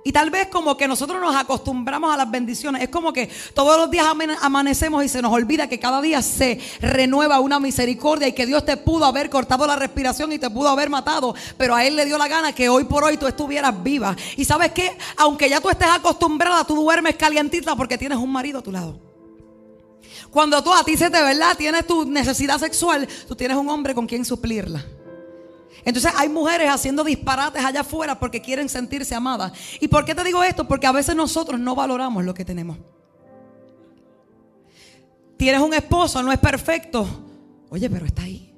[0.07, 2.81] Y tal vez como que nosotros nos acostumbramos a las bendiciones.
[2.81, 4.07] Es como que todos los días
[4.41, 8.65] amanecemos y se nos olvida que cada día se renueva una misericordia y que Dios
[8.65, 11.35] te pudo haber cortado la respiración y te pudo haber matado.
[11.59, 14.15] Pero a Él le dio la gana que hoy por hoy tú estuvieras viva.
[14.37, 18.61] Y sabes que aunque ya tú estés acostumbrada, tú duermes calientita porque tienes un marido
[18.61, 19.06] a tu lado.
[20.37, 23.95] Cuando tú a ti se te verdad tienes tu necesidad sexual, tú tienes un hombre
[23.95, 24.85] con quien suplirla.
[25.83, 29.55] Entonces hay mujeres haciendo disparates allá afuera porque quieren sentirse amadas.
[29.81, 30.69] ¿Y por qué te digo esto?
[30.69, 32.77] Porque a veces nosotros no valoramos lo que tenemos.
[35.39, 37.09] Tienes un esposo, no es perfecto.
[37.71, 38.55] Oye, pero está ahí.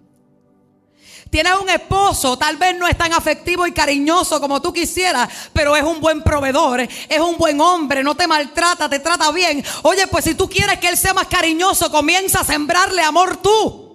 [1.31, 5.76] Tienes un esposo, tal vez no es tan afectivo y cariñoso como tú quisieras, pero
[5.76, 9.62] es un buen proveedor, es un buen hombre, no te maltrata, te trata bien.
[9.83, 13.89] Oye, pues si tú quieres que él sea más cariñoso, comienza a sembrarle amor tú.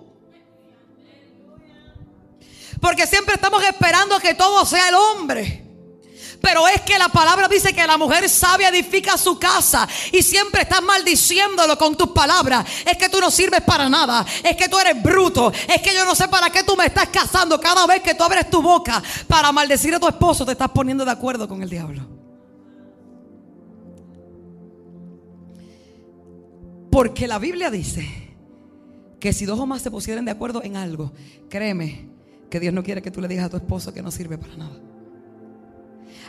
[2.80, 5.64] Porque siempre estamos esperando que todo sea el hombre.
[6.44, 10.64] Pero es que la palabra dice que la mujer sabia edifica su casa y siempre
[10.64, 12.68] estás maldiciéndolo con tus palabras.
[12.86, 14.26] Es que tú no sirves para nada.
[14.44, 15.54] Es que tú eres bruto.
[15.54, 17.62] Es que yo no sé para qué tú me estás casando.
[17.62, 21.06] Cada vez que tú abres tu boca para maldecir a tu esposo, te estás poniendo
[21.06, 22.06] de acuerdo con el diablo.
[26.91, 28.36] Porque la Biblia dice
[29.18, 31.14] que si dos o más se pusieran de acuerdo en algo,
[31.50, 32.10] créeme
[32.52, 34.58] que Dios no quiere que tú le digas a tu esposo que no sirve para
[34.58, 34.93] nada.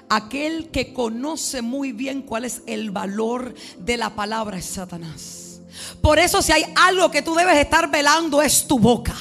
[0.08, 5.60] Aquel que conoce muy bien cuál es el valor de la palabra es Satanás.
[6.00, 9.14] Por eso si hay algo que tú debes estar velando es tu boca.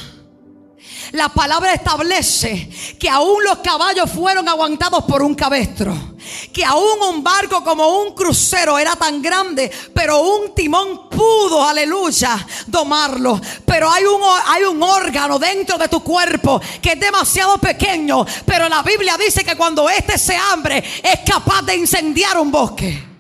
[1.12, 2.70] La palabra establece
[3.00, 5.96] que aún los caballos fueron aguantados por un cabestro.
[6.52, 12.48] Que aún un barco como un crucero era tan grande, pero un timón pudo, aleluya,
[12.68, 13.40] domarlo.
[13.66, 18.26] Pero hay un, hay un órgano dentro de tu cuerpo que es demasiado pequeño.
[18.46, 23.13] Pero la Biblia dice que cuando este se hambre es capaz de incendiar un bosque.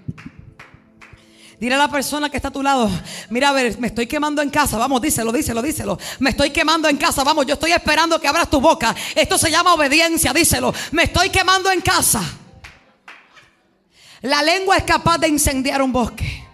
[1.63, 2.91] Dile a la persona que está a tu lado,
[3.29, 5.97] mira a ver, me estoy quemando en casa, vamos, díselo, díselo, díselo.
[6.19, 8.93] Me estoy quemando en casa, vamos, yo estoy esperando que abras tu boca.
[9.15, 10.73] Esto se llama obediencia, díselo.
[10.91, 12.21] Me estoy quemando en casa.
[14.23, 16.45] La lengua es capaz de incendiar un bosque.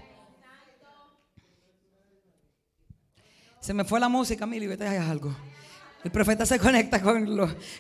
[3.62, 5.36] Se me fue la música, Mili, vete a algo.
[6.04, 7.26] El profeta se conecta con,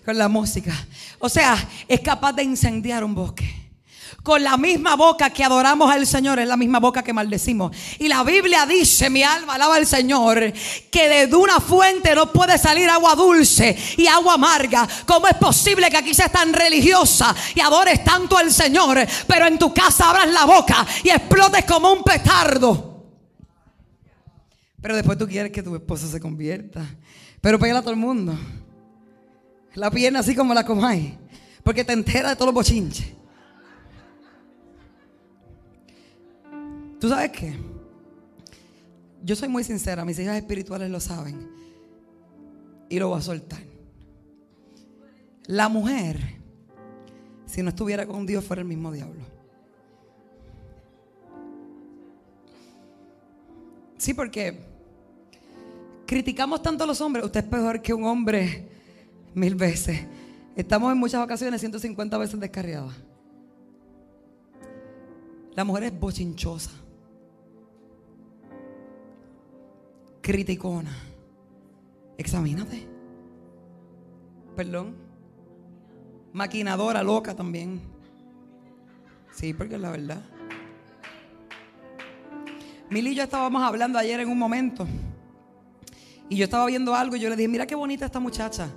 [0.04, 0.74] con la música.
[1.20, 1.56] O sea,
[1.88, 3.68] es capaz de incendiar un bosque.
[4.24, 7.76] Con la misma boca que adoramos al Señor es la misma boca que maldecimos.
[7.99, 10.51] Y la Biblia dice, mi alma alaba al Señor,
[10.91, 14.88] que de una fuente no puede salir agua dulce y agua amarga.
[15.05, 19.57] ¿Cómo es posible que aquí seas tan religiosa y adores tanto al Señor, pero en
[19.57, 22.89] tu casa abras la boca y explotes como un petardo?
[24.82, 26.86] Pero después tú quieres que tu esposa se convierta.
[27.41, 28.38] Pero pégala a todo el mundo.
[29.76, 31.14] La pierna así como la comáis.
[31.64, 33.18] Porque te entera de todos los bochinches.
[37.00, 37.56] ¿Tú sabes qué?
[39.24, 41.50] Yo soy muy sincera, mis hijas espirituales lo saben.
[42.89, 43.60] Y lo voy a soltar.
[45.45, 46.20] La mujer,
[47.45, 49.22] si no estuviera con Dios, fuera el mismo diablo.
[53.97, 54.60] Sí, porque
[56.06, 57.26] criticamos tanto a los hombres.
[57.26, 58.70] Usted es peor que un hombre
[59.34, 60.02] mil veces.
[60.56, 62.93] Estamos en muchas ocasiones 150 veces descarriadas.
[65.56, 66.72] La mujer es bochinchosa.
[70.30, 70.96] Criticona.
[72.16, 72.88] Examínate.
[74.56, 74.96] Perdón.
[76.34, 77.82] Maquinadora, loca también.
[79.32, 80.22] Sí, porque es la verdad.
[82.92, 84.88] Mili y yo estábamos hablando ayer en un momento.
[86.30, 88.70] Y yo estaba viendo algo y yo le dije, mira qué bonita esta muchacha.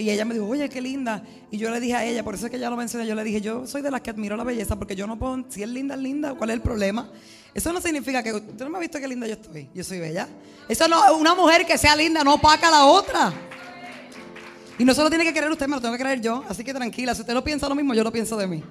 [0.00, 1.22] Y ella me dijo, oye, qué linda.
[1.50, 3.22] Y yo le dije a ella, por eso es que ella lo menciona, yo le
[3.22, 5.68] dije, yo soy de las que admiro la belleza, porque yo no puedo, si es
[5.68, 7.10] linda, es linda, ¿cuál es el problema?
[7.52, 9.98] Eso no significa que, tú no me has visto qué linda yo estoy, yo soy
[9.98, 10.28] bella.
[10.68, 13.32] Eso no, una mujer que sea linda no opaca a la otra.
[14.78, 16.44] Y no solo tiene que creer usted, me lo tengo que creer yo.
[16.48, 18.62] Así que tranquila, si usted lo piensa lo mismo, yo lo pienso de mí.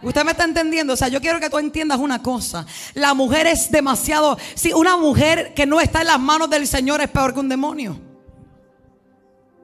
[0.00, 2.64] Usted me está entendiendo, o sea, yo quiero que tú entiendas una cosa.
[2.94, 7.00] La mujer es demasiado, si una mujer que no está en las manos del Señor
[7.00, 8.00] es peor que un demonio.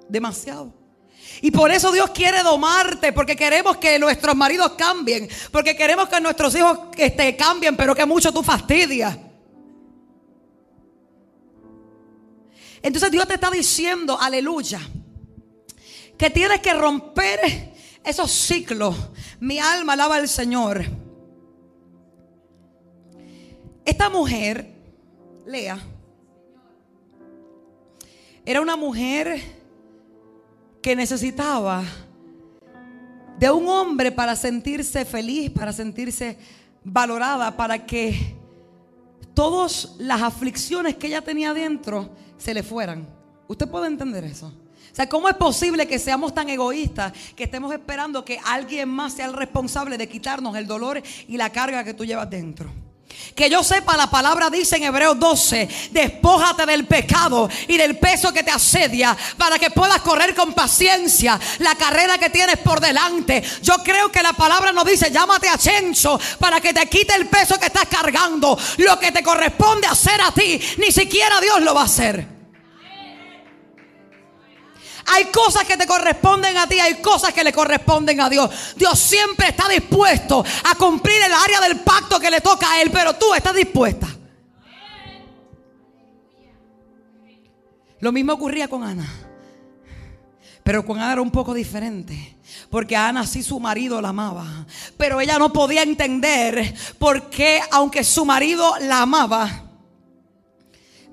[0.09, 0.84] Demasiado.
[1.45, 6.19] Y por eso Dios quiere domarte, porque queremos que nuestros maridos cambien, porque queremos que
[6.19, 9.19] nuestros hijos este, cambien, pero que mucho tú fastidias.
[12.81, 14.81] Entonces Dios te está diciendo, aleluya,
[16.17, 18.97] que tienes que romper esos ciclos.
[19.39, 20.83] Mi alma alaba al Señor.
[23.85, 24.67] Esta mujer,
[25.45, 25.79] Lea,
[28.47, 29.64] era una mujer
[30.85, 31.83] que necesitaba
[33.39, 36.37] de un hombre para sentirse feliz, para sentirse
[36.85, 38.37] valorada, para que
[39.33, 43.09] todas las aflicciones que ella tenía dentro se le fueran.
[43.49, 44.49] ¿Usted puede entender eso?
[44.49, 49.15] O sea, ¿cómo es posible que seamos tan egoístas que estemos esperando que alguien más
[49.15, 52.71] sea el responsable de quitarnos el dolor y la carga que tú llevas dentro?
[53.35, 58.33] Que yo sepa, la palabra dice en Hebreos 12, despójate del pecado y del peso
[58.33, 63.43] que te asedia para que puedas correr con paciencia la carrera que tienes por delante.
[63.63, 67.27] Yo creo que la palabra nos dice, llámate a Chencho para que te quite el
[67.27, 68.57] peso que estás cargando.
[68.79, 72.34] Lo que te corresponde hacer a ti, ni siquiera Dios lo va a hacer.
[75.07, 78.51] Hay cosas que te corresponden a ti, hay cosas que le corresponden a Dios.
[78.77, 82.91] Dios siempre está dispuesto a cumplir el área del pacto que le toca a Él,
[82.91, 84.09] pero tú estás dispuesta.
[88.01, 89.09] Lo mismo ocurría con Ana.
[90.63, 92.37] Pero con Ana era un poco diferente.
[92.71, 94.67] Porque Ana sí su marido la amaba.
[94.97, 99.65] Pero ella no podía entender por qué, aunque su marido la amaba,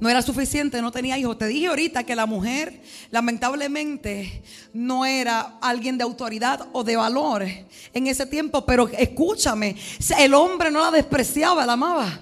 [0.01, 1.37] no era suficiente, no tenía hijos.
[1.37, 2.81] Te dije ahorita que la mujer
[3.11, 4.41] lamentablemente
[4.73, 9.75] no era alguien de autoridad o de valor en ese tiempo, pero escúchame,
[10.17, 12.19] el hombre no la despreciaba, la amaba.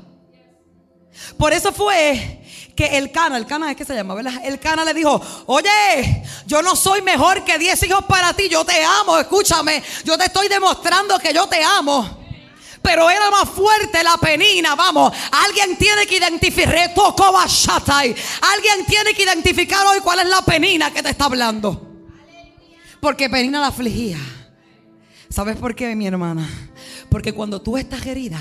[1.38, 2.42] Por eso fue
[2.76, 4.34] que el cana, el cana es que se llama, ¿verdad?
[4.44, 8.66] El cana le dijo, oye, yo no soy mejor que 10 hijos para ti, yo
[8.66, 12.19] te amo, escúchame, yo te estoy demostrando que yo te amo
[12.82, 14.76] pero era más fuerte la penina.
[14.76, 16.76] Vamos, alguien tiene que identificar.
[16.76, 21.88] Alguien tiene que identificar hoy cuál es la penina que te está hablando.
[23.00, 24.20] Porque penina la afligía.
[25.30, 26.48] ¿Sabes por qué, mi hermana?
[27.10, 28.40] Porque cuando tú estás herida,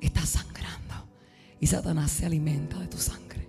[0.00, 1.08] estás sangrando.
[1.60, 3.48] Y Satanás se alimenta de tu sangre.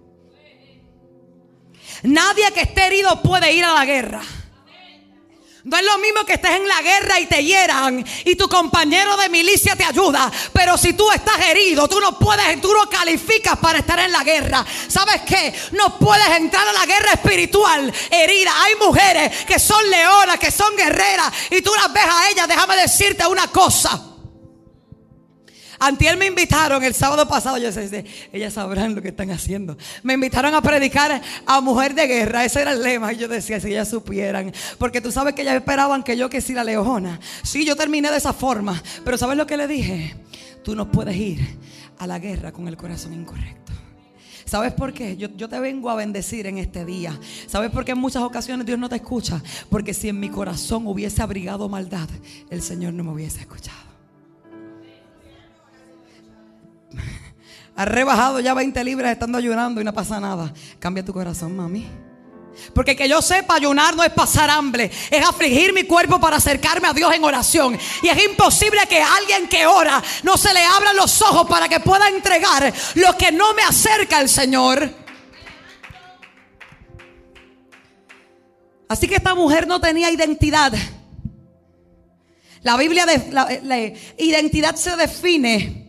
[2.03, 4.21] Nadie que esté herido puede ir a la guerra.
[5.63, 9.17] No es lo mismo que estés en la guerra y te hieran y tu compañero
[9.17, 10.31] de milicia te ayuda.
[10.53, 14.23] Pero si tú estás herido, tú no puedes, tú no calificas para estar en la
[14.23, 14.65] guerra.
[14.87, 15.53] ¿Sabes qué?
[15.73, 18.51] No puedes entrar a la guerra espiritual herida.
[18.63, 22.47] Hay mujeres que son leonas, que son guerreras y tú las ves a ellas.
[22.47, 24.08] Déjame decirte una cosa.
[25.79, 29.77] Antier me invitaron el sábado pasado, yo sé, ellas sabrán lo que están haciendo.
[30.03, 33.13] Me invitaron a predicar a mujer de guerra, ese era el lema.
[33.13, 36.41] Y yo decía, si ellas supieran, porque tú sabes que ellas esperaban que yo que
[36.41, 37.19] si la leona.
[37.43, 40.15] Sí, yo terminé de esa forma, pero ¿sabes lo que le dije?
[40.63, 41.57] Tú no puedes ir
[41.97, 43.71] a la guerra con el corazón incorrecto.
[44.45, 45.15] ¿Sabes por qué?
[45.15, 47.17] Yo, yo, te vengo a bendecir en este día.
[47.45, 49.43] ¿Sabes por qué en muchas ocasiones Dios no te escucha?
[49.69, 52.09] Porque si en mi corazón hubiese abrigado maldad,
[52.49, 53.88] el Señor no me hubiese escuchado.
[57.75, 60.53] Has rebajado ya 20 libras estando ayunando y no pasa nada.
[60.79, 61.87] Cambia tu corazón, mami.
[62.73, 66.87] Porque que yo sepa ayunar no es pasar hambre, es afligir mi cuerpo para acercarme
[66.87, 67.77] a Dios en oración.
[68.03, 71.79] Y es imposible que alguien que ora no se le abran los ojos para que
[71.79, 74.89] pueda entregar lo que no me acerca al Señor.
[78.89, 80.73] Así que esta mujer no tenía identidad.
[82.63, 83.77] La Biblia de la,
[84.17, 85.88] identidad se define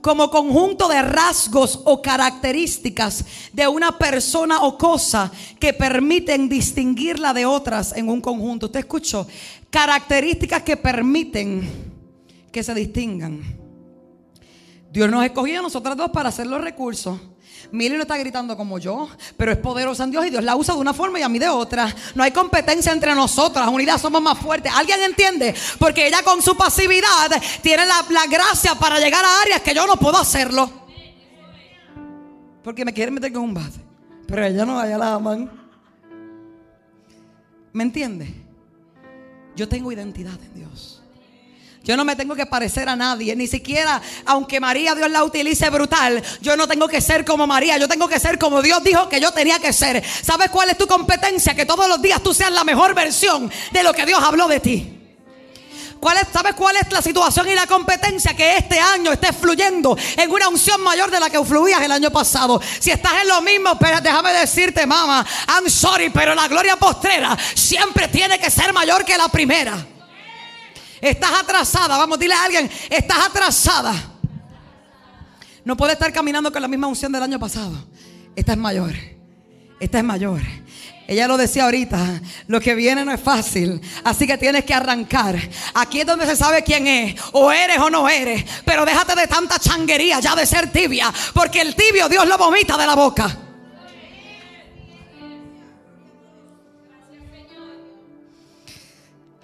[0.00, 7.46] como conjunto de rasgos o características de una persona o cosa que permiten distinguirla de
[7.46, 8.66] otras en un conjunto.
[8.66, 9.26] ¿Usted escuchó?
[9.68, 11.68] Características que permiten
[12.50, 13.40] que se distingan.
[14.92, 17.20] Dios nos escogió a nosotras dos para hacer los recursos.
[17.72, 20.74] Mili no está gritando como yo, pero es poderosa en Dios y Dios la usa
[20.74, 21.94] de una forma y a mí de otra.
[22.14, 24.72] No hay competencia entre nosotras, unidas somos más fuertes.
[24.74, 25.54] ¿Alguien entiende?
[25.78, 27.30] Porque ella con su pasividad
[27.62, 30.70] tiene la, gracia para llegar a áreas que yo no puedo hacerlo.
[32.62, 33.80] Porque me quiere meter con un bate.
[34.26, 35.50] Pero ella no, ella la aman.
[37.72, 38.34] ¿Me entiende?
[39.56, 40.99] Yo tengo identidad en Dios.
[41.82, 45.70] Yo no me tengo que parecer a nadie, ni siquiera aunque María Dios la utilice
[45.70, 49.08] brutal, yo no tengo que ser como María, yo tengo que ser como Dios dijo
[49.08, 50.02] que yo tenía que ser.
[50.22, 51.54] ¿Sabes cuál es tu competencia?
[51.54, 54.60] Que todos los días tú seas la mejor versión de lo que Dios habló de
[54.60, 54.96] ti.
[56.00, 58.34] ¿Cuál es, ¿Sabes cuál es la situación y la competencia?
[58.34, 62.10] Que este año estés fluyendo en una unción mayor de la que fluías el año
[62.10, 62.60] pasado.
[62.78, 67.36] Si estás en lo mismo, pero déjame decirte, mamá, I'm sorry, pero la gloria postrera
[67.54, 69.89] siempre tiene que ser mayor que la primera.
[71.00, 73.94] Estás atrasada, vamos, dile a alguien, estás atrasada.
[75.64, 77.86] No puedes estar caminando con la misma unción del año pasado.
[78.34, 78.92] Esta es mayor.
[79.78, 80.40] Esta es mayor.
[81.10, 85.36] Ella lo decía ahorita, lo que viene no es fácil, así que tienes que arrancar.
[85.74, 89.26] Aquí es donde se sabe quién es, o eres o no eres, pero déjate de
[89.26, 93.36] tanta changuería ya de ser tibia, porque el tibio Dios lo vomita de la boca.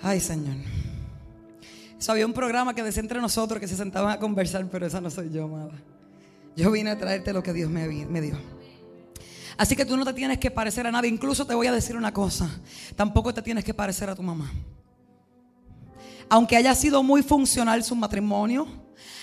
[0.04, 0.75] Ay, Señor.
[2.08, 5.10] Había un programa que decía entre nosotros que se sentaban a conversar, pero esa no
[5.10, 5.72] soy yo, amada.
[6.56, 8.38] Yo vine a traerte lo que Dios me, me dio.
[9.56, 11.08] Así que tú no te tienes que parecer a nadie.
[11.08, 12.48] Incluso te voy a decir una cosa.
[12.94, 14.52] Tampoco te tienes que parecer a tu mamá.
[16.28, 18.66] Aunque haya sido muy funcional su matrimonio,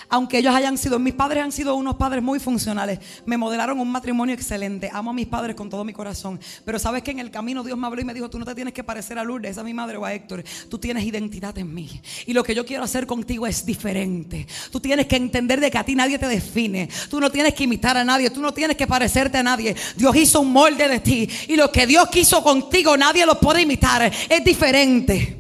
[0.10, 3.92] aunque ellos hayan sido, mis padres han sido unos padres muy funcionales, me modelaron un
[3.92, 7.32] matrimonio excelente, amo a mis padres con todo mi corazón, pero sabes que en el
[7.32, 9.58] camino Dios me habló y me dijo, tú no te tienes que parecer a Lourdes,
[9.58, 11.90] a mi madre o a Héctor, tú tienes identidad en mí.
[12.26, 15.78] Y lo que yo quiero hacer contigo es diferente, tú tienes que entender de que
[15.78, 18.78] a ti nadie te define, tú no tienes que imitar a nadie, tú no tienes
[18.78, 21.30] que parecerte a nadie, Dios hizo un molde de ti.
[21.48, 25.40] Y lo que Dios quiso contigo nadie lo puede imitar, es diferente.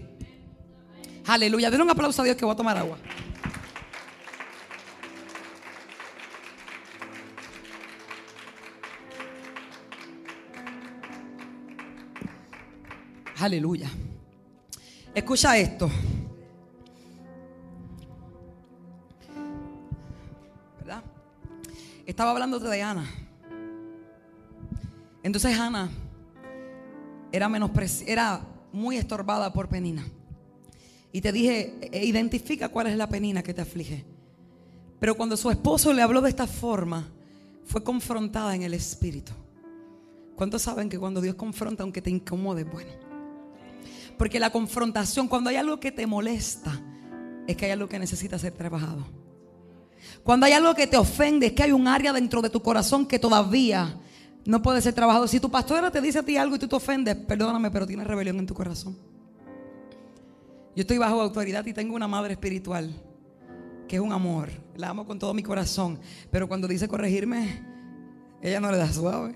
[1.25, 2.97] Aleluya, denle un aplauso a Dios que voy a tomar agua.
[13.43, 13.91] Aleluya.
[15.13, 15.91] Escucha esto.
[20.79, 21.03] ¿Verdad?
[22.05, 23.05] Estaba hablando de Ana.
[25.21, 25.89] Entonces Ana
[27.33, 27.51] era,
[28.07, 30.05] era muy estorbada por Penina.
[31.11, 34.05] Y te dije, e, identifica cuál es la penina que te aflige.
[35.01, 37.09] Pero cuando su esposo le habló de esta forma,
[37.65, 39.33] fue confrontada en el espíritu.
[40.37, 43.02] ¿Cuántos saben que cuando Dios confronta, aunque te incomode, bueno?
[44.23, 46.79] Porque la confrontación, cuando hay algo que te molesta,
[47.45, 49.05] es que hay algo que necesita ser trabajado.
[50.23, 53.05] Cuando hay algo que te ofende, es que hay un área dentro de tu corazón
[53.05, 53.99] que todavía
[54.45, 55.27] no puede ser trabajado.
[55.27, 58.07] Si tu pastora te dice a ti algo y tú te ofendes, perdóname, pero tienes
[58.07, 58.97] rebelión en tu corazón.
[60.73, 62.95] Yo estoy bajo autoridad y tengo una madre espiritual
[63.89, 64.51] que es un amor.
[64.77, 65.99] La amo con todo mi corazón.
[66.31, 67.61] Pero cuando dice corregirme,
[68.41, 69.35] ella no le da suave.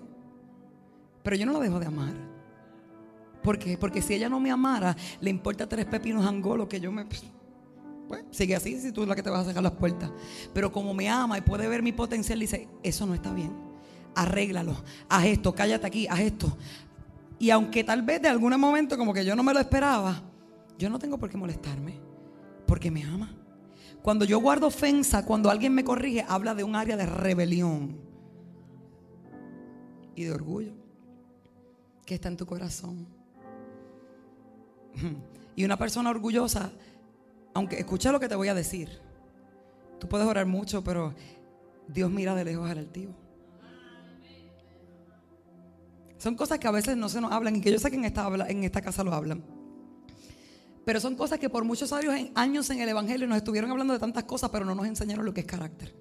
[1.23, 2.36] Pero yo no la dejo de amar.
[3.48, 3.78] ¿Por qué?
[3.78, 7.06] Porque si ella no me amara, le importa tres pepinos angolos que yo me...
[7.06, 10.12] Pues, sigue así si tú es la que te vas a sacar las puertas.
[10.54, 13.54] Pero como me ama y puede ver mi potencial, dice, eso no está bien.
[14.16, 14.76] Arréglalo.
[15.08, 16.58] Haz esto, cállate aquí, haz esto.
[17.39, 20.22] Y aunque tal vez de algún momento como que yo no me lo esperaba,
[20.78, 22.02] yo no tengo por qué molestarme.
[22.66, 23.34] Porque me ama.
[24.02, 27.98] Cuando yo guardo ofensa, cuando alguien me corrige, habla de un área de rebelión
[30.16, 30.74] y de orgullo
[32.06, 33.16] que está en tu corazón.
[35.56, 36.72] Y una persona orgullosa,
[37.54, 39.02] aunque escucha lo que te voy a decir,
[40.00, 41.16] tú puedes orar mucho, pero
[41.88, 43.14] Dios mira de lejos al altivo.
[46.18, 48.06] Son cosas que a veces no se nos hablan y que yo sé que en
[48.06, 49.43] esta, en esta casa lo hablan.
[50.86, 54.24] Pero son cosas que por muchos años en el Evangelio nos estuvieron hablando de tantas
[54.24, 55.93] cosas, pero no nos enseñaron lo que es carácter.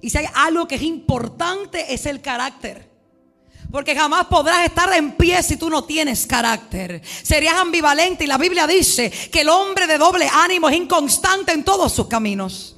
[0.00, 2.93] Y si hay algo que es importante, es el carácter.
[3.70, 7.02] Porque jamás podrás estar en pie si tú no tienes carácter.
[7.22, 11.64] Serías ambivalente y la Biblia dice que el hombre de doble ánimo es inconstante en
[11.64, 12.74] todos sus caminos.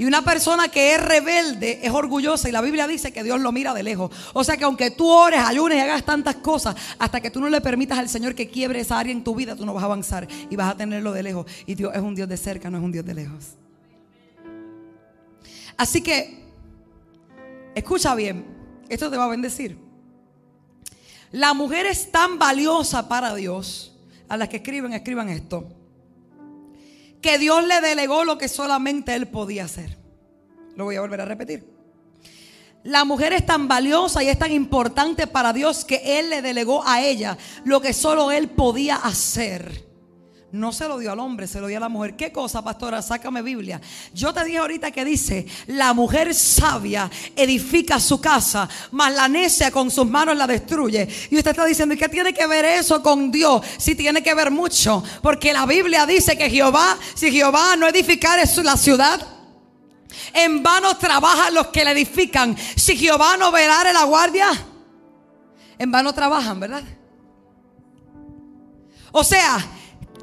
[0.00, 3.52] Y una persona que es rebelde es orgullosa y la Biblia dice que Dios lo
[3.52, 4.10] mira de lejos.
[4.32, 7.50] O sea que aunque tú ores, ayunes y hagas tantas cosas, hasta que tú no
[7.50, 9.84] le permitas al Señor que quiebre esa área en tu vida, tú no vas a
[9.84, 11.44] avanzar y vas a tenerlo de lejos.
[11.66, 13.44] Y Dios es un Dios de cerca, no es un Dios de lejos.
[15.76, 16.46] Así que,
[17.74, 18.46] escucha bien,
[18.94, 19.78] esto te va a bendecir.
[21.32, 23.96] La mujer es tan valiosa para Dios,
[24.28, 25.66] a las que escriben, escriban esto
[27.20, 29.96] que Dios le delegó lo que solamente él podía hacer.
[30.76, 31.68] Lo voy a volver a repetir.
[32.82, 36.82] La mujer es tan valiosa y es tan importante para Dios que Él le delegó
[36.86, 39.89] a ella lo que solo Él podía hacer.
[40.52, 42.16] No se lo dio al hombre, se lo dio a la mujer.
[42.16, 43.02] ¿Qué cosa, pastora?
[43.02, 43.80] Sácame Biblia.
[44.12, 49.70] Yo te dije ahorita que dice, la mujer sabia edifica su casa, mas la necia
[49.70, 51.08] con sus manos la destruye.
[51.30, 53.64] Y usted está diciendo, ¿y qué tiene que ver eso con Dios?
[53.78, 58.40] Sí tiene que ver mucho, porque la Biblia dice que Jehová, si Jehová no edificar
[58.62, 59.20] la ciudad,
[60.32, 62.56] en vano trabajan los que la edifican.
[62.76, 64.48] Si Jehová no velare la guardia,
[65.78, 66.82] en vano trabajan, ¿verdad?
[69.12, 69.58] O sea,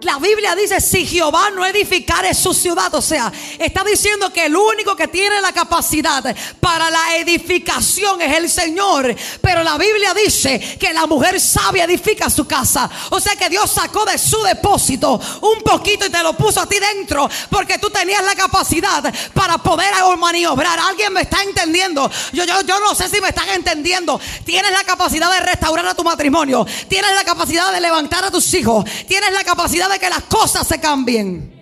[0.01, 4.55] la Biblia dice, si Jehová no edificare su ciudad, o sea, está diciendo que el
[4.55, 6.23] único que tiene la capacidad
[6.59, 9.15] para la edificación es el Señor.
[9.41, 12.89] Pero la Biblia dice que la mujer sabia edifica su casa.
[13.09, 16.67] O sea que Dios sacó de su depósito un poquito y te lo puso a
[16.67, 20.79] ti dentro porque tú tenías la capacidad para poder maniobrar.
[20.79, 22.09] ¿Alguien me está entendiendo?
[22.33, 24.19] Yo, yo, yo no sé si me están entendiendo.
[24.45, 26.65] Tienes la capacidad de restaurar a tu matrimonio.
[26.87, 28.85] Tienes la capacidad de levantar a tus hijos.
[29.07, 31.53] Tienes la capacidad de que las cosas se cambien.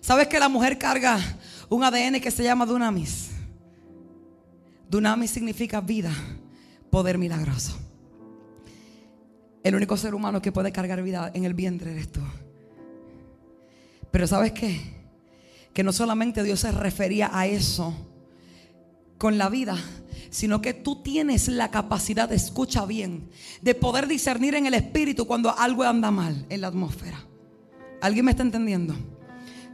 [0.00, 1.18] ¿Sabes que la mujer carga
[1.68, 3.30] un ADN que se llama Dunamis?
[4.88, 6.12] Dunamis significa vida,
[6.90, 7.78] poder milagroso.
[9.62, 12.20] El único ser humano que puede cargar vida en el vientre eres tú.
[14.10, 14.52] Pero ¿sabes?
[14.52, 17.94] Que no solamente Dios se refería a eso
[19.18, 19.78] con la vida,
[20.32, 23.28] sino que tú tienes la capacidad, de escucha bien,
[23.60, 27.22] de poder discernir en el espíritu cuando algo anda mal en la atmósfera.
[28.00, 28.96] ¿Alguien me está entendiendo?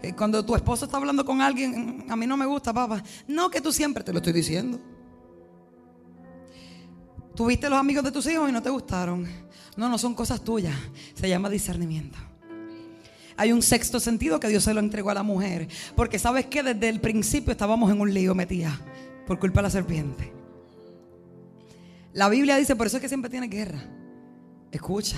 [0.03, 3.05] Eh, cuando tu esposo está hablando con alguien, a mí no me gusta, papá.
[3.29, 4.81] No, que tú siempre te lo estoy diciendo.
[7.37, 9.29] Tuviste los amigos de tus hijos y no te gustaron.
[9.77, 10.75] No, no son cosas tuyas.
[11.15, 12.19] Se llama discernimiento.
[13.37, 15.69] Hay un sexto sentido que Dios se lo entregó a la mujer.
[15.95, 18.77] Porque sabes que desde el principio estábamos en un lío metida
[19.25, 20.38] por culpa de la serpiente.
[22.19, 23.79] La Biblia dice, por eso es que siempre tiene guerra.
[24.73, 25.17] Escucha.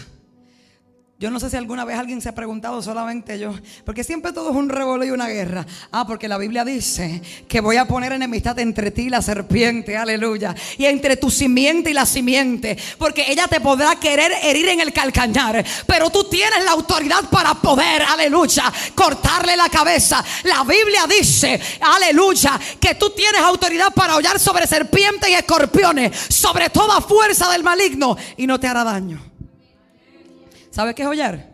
[1.21, 3.53] Yo no sé si alguna vez alguien se ha preguntado solamente yo,
[3.85, 5.66] porque siempre todo es un revuelo y una guerra.
[5.93, 9.99] Ah, porque la Biblia dice que voy a poner enemistad entre ti y la serpiente,
[9.99, 14.81] aleluya, y entre tu simiente y la simiente, porque ella te podrá querer herir en
[14.81, 20.25] el calcañar, pero tú tienes la autoridad para poder, aleluya, cortarle la cabeza.
[20.45, 26.71] La Biblia dice, aleluya, que tú tienes autoridad para hollar sobre serpientes y escorpiones, sobre
[26.71, 29.30] toda fuerza del maligno y no te hará daño.
[30.71, 31.51] ¿Sabe qué es hollar?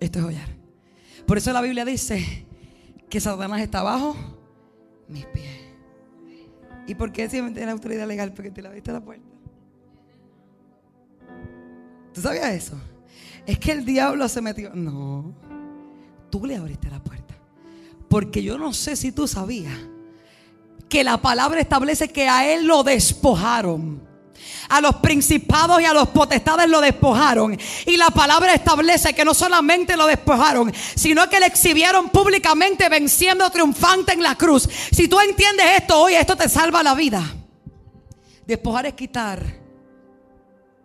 [0.00, 0.48] Esto es hollar.
[1.26, 2.46] Por eso la Biblia dice
[3.08, 4.16] que Satanás está abajo
[5.08, 5.60] mis pies.
[6.86, 8.32] ¿Y por qué siempre tiene autoridad legal?
[8.32, 9.24] Porque te la viste a la puerta.
[12.12, 12.76] ¿Tú sabías eso?
[13.46, 14.74] Es que el diablo se metió.
[14.74, 15.34] No,
[16.30, 17.34] tú le abriste la puerta.
[18.08, 19.76] Porque yo no sé si tú sabías
[20.88, 24.03] que la palabra establece que a él lo despojaron
[24.68, 27.58] a los principados y a los potestades lo despojaron.
[27.86, 33.48] Y la palabra establece que no solamente lo despojaron, sino que le exhibieron públicamente venciendo
[33.50, 34.68] triunfante en la cruz.
[34.90, 37.22] Si tú entiendes esto hoy, esto te salva la vida.
[38.46, 39.42] Despojar es quitar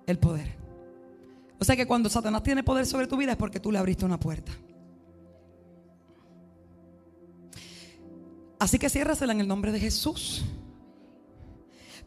[0.05, 0.57] el poder.
[1.59, 4.05] O sea que cuando Satanás tiene poder sobre tu vida es porque tú le abriste
[4.05, 4.51] una puerta.
[8.57, 10.43] Así que ciérrasela en el nombre de Jesús.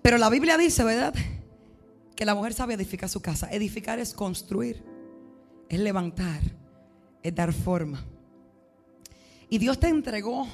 [0.03, 1.15] Pero la Biblia dice, ¿verdad?
[2.15, 3.49] que la mujer sabe edificar su casa.
[3.51, 4.83] Edificar es construir,
[5.69, 6.41] es levantar,
[7.23, 8.05] es dar forma.
[9.49, 10.47] Y Dios te entregó,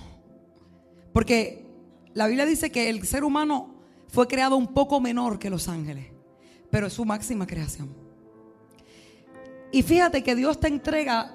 [1.13, 1.67] porque
[2.15, 3.75] la Biblia dice que el ser humano
[4.09, 6.07] fue creado un poco menor que los ángeles,
[6.71, 7.95] pero es su máxima creación.
[9.71, 11.35] Y fíjate que Dios te entrega,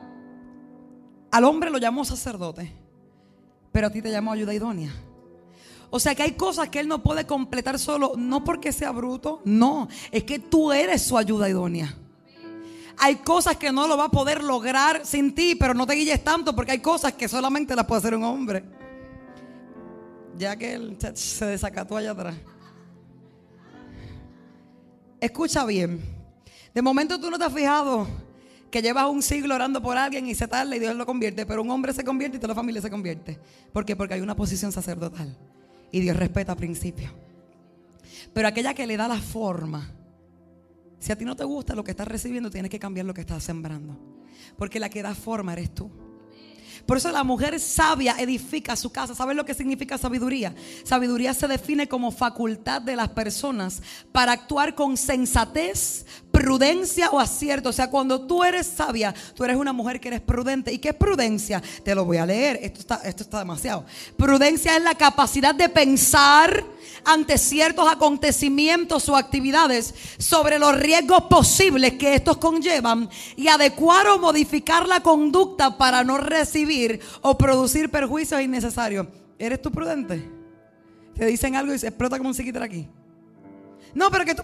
[1.32, 2.72] al hombre lo llamó sacerdote,
[3.72, 4.92] pero a ti te llamó ayuda idónea.
[5.96, 9.44] O sea que hay cosas que Él no puede completar solo, no porque sea bruto,
[9.46, 11.96] no, es que tú eres su ayuda idónea.
[12.98, 16.24] Hay cosas que no lo va a poder lograr sin ti, pero no te guilles
[16.24, 18.64] tanto porque hay cosas que solamente las puede hacer un hombre.
[20.36, 22.36] Ya que él se desacató allá atrás.
[25.22, 26.02] Escucha bien.
[26.74, 28.08] De momento tú no te has fijado
[28.72, 31.62] que llevas un siglo orando por alguien y se tarda y Dios lo convierte, pero
[31.62, 33.40] un hombre se convierte y toda la familia se convierte.
[33.72, 33.96] ¿Por qué?
[33.96, 35.38] Porque hay una posición sacerdotal
[35.94, 37.14] y Dios respeta principios.
[38.34, 39.92] Pero aquella que le da la forma,
[41.00, 43.22] si a ti no te gusta lo que estás recibiendo, tienes que cambiar lo que
[43.22, 43.98] estás sembrando.
[44.58, 45.92] Porque la que da forma eres tú.
[46.88, 49.14] Por eso la mujer sabia edifica su casa.
[49.14, 50.56] ¿Sabes lo que significa sabiduría?
[50.84, 53.82] Sabiduría se define como facultad de las personas
[54.12, 56.06] para actuar con sensatez,
[56.44, 57.70] prudencia o acierto.
[57.70, 60.74] O sea, cuando tú eres sabia, tú eres una mujer que eres prudente.
[60.74, 61.64] ¿Y qué es prudencia?
[61.86, 62.60] Te lo voy a leer.
[62.62, 63.86] Esto está, esto está demasiado.
[64.18, 66.66] Prudencia es la capacidad de pensar
[67.06, 74.20] ante ciertos acontecimientos o actividades sobre los riesgos posibles que estos conllevan y adecuar o
[74.20, 79.08] modificar la conducta para no recibir o producir perjuicios innecesarios.
[79.40, 80.30] ¿Eres tú prudente?
[81.16, 82.86] Te dicen algo y se explota como un psiquiatra aquí.
[83.94, 84.44] No, pero que tú...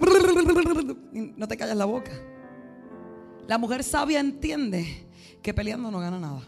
[1.12, 2.12] No te callas la boca.
[3.48, 5.08] La mujer sabia entiende
[5.42, 6.42] que peleando no gana nada.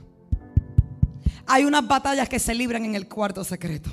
[1.48, 3.90] Hay unas batallas que se libran en el cuarto secreto.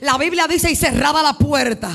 [0.00, 1.90] La Biblia dice y cerrada la puerta.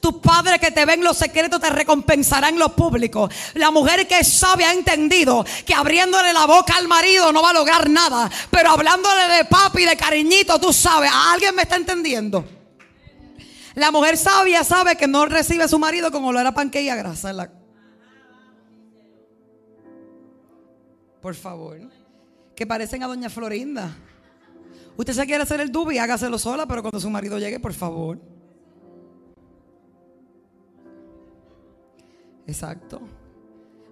[0.00, 3.28] Tu padre que te ve en los secretos te recompensará en lo público.
[3.54, 7.50] La mujer que es sabia ha entendido que abriéndole la boca al marido no va
[7.50, 8.30] a lograr nada.
[8.50, 12.44] Pero hablándole de papi, de cariñito, tú sabes, alguien me está entendiendo.
[13.74, 16.88] La mujer sabia sabe que no recibe a su marido como lo era panque y
[16.88, 17.50] a grasa.
[21.20, 21.78] Por favor.
[22.54, 23.96] Que parecen a doña Florinda.
[24.96, 28.20] Usted se quiere hacer el dubi, hágaselo sola, pero cuando su marido llegue, por favor.
[32.46, 33.00] Exacto.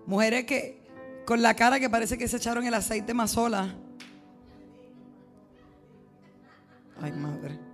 [0.06, 0.80] Mujeres que
[1.24, 3.74] con la cara que parece que se echaron el aceite más sola.
[7.00, 7.69] Ay, madre.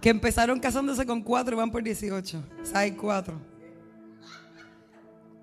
[0.00, 2.42] Que empezaron casándose con cuatro y van por 18.
[2.74, 3.34] Hay cuatro.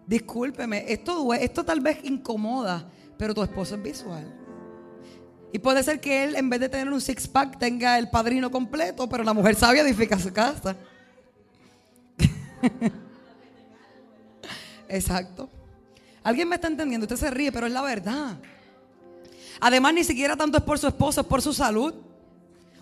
[0.07, 2.87] Discúlpeme, esto, esto tal vez incomoda,
[3.17, 4.33] pero tu esposo es visual.
[5.51, 9.07] Y puede ser que él, en vez de tener un six-pack, tenga el padrino completo,
[9.09, 10.75] pero la mujer sabia edifica su casa.
[14.89, 15.49] Exacto.
[16.23, 18.37] Alguien me está entendiendo, usted se ríe, pero es la verdad.
[19.59, 21.93] Además, ni siquiera tanto es por su esposo, es por su salud.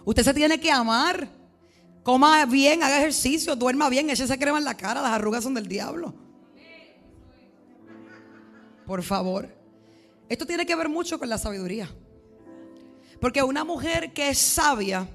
[0.04, 1.28] Usted se tiene que amar.
[2.04, 5.68] Coma bien, haga ejercicio, duerma bien, échese crema en la cara, las arrugas son del
[5.68, 6.14] diablo.
[8.86, 9.48] Por favor.
[10.28, 11.90] Esto tiene que ver mucho con la sabiduría.
[13.22, 15.08] Porque una mujer que es sabia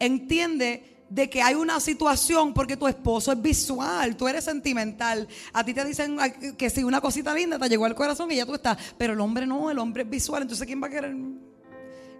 [0.00, 5.28] entiende de que hay una situación porque tu esposo es visual, tú eres sentimental.
[5.52, 6.18] A ti te dicen
[6.58, 8.76] que si una cosita linda te llegó al corazón y ya tú estás.
[8.98, 10.42] Pero el hombre no, el hombre es visual.
[10.42, 11.14] Entonces, ¿quién va a querer?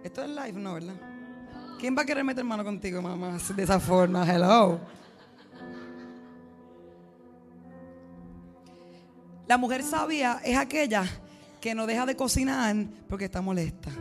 [0.03, 0.75] Esto es live, ¿no?
[0.75, 1.16] ¿Verdad?
[1.79, 3.37] ¿Quién va a querer meter mano contigo, mamá?
[3.55, 4.79] De esa forma, hello.
[9.47, 11.05] La mujer sabia es aquella
[11.61, 12.75] que no deja de cocinar
[13.07, 13.91] porque está molesta.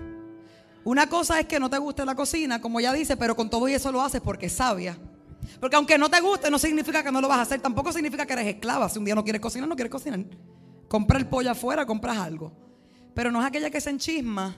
[0.84, 3.68] Una cosa es que no te guste la cocina, como ella dice, pero con todo
[3.68, 4.98] y eso lo haces porque es sabia.
[5.60, 7.60] Porque aunque no te guste, no significa que no lo vas a hacer.
[7.60, 8.88] Tampoco significa que eres esclava.
[8.88, 10.20] Si un día no quieres cocinar, no quieres cocinar.
[10.88, 12.52] Compra el pollo afuera, compras algo.
[13.14, 14.56] Pero no es aquella que se enchisma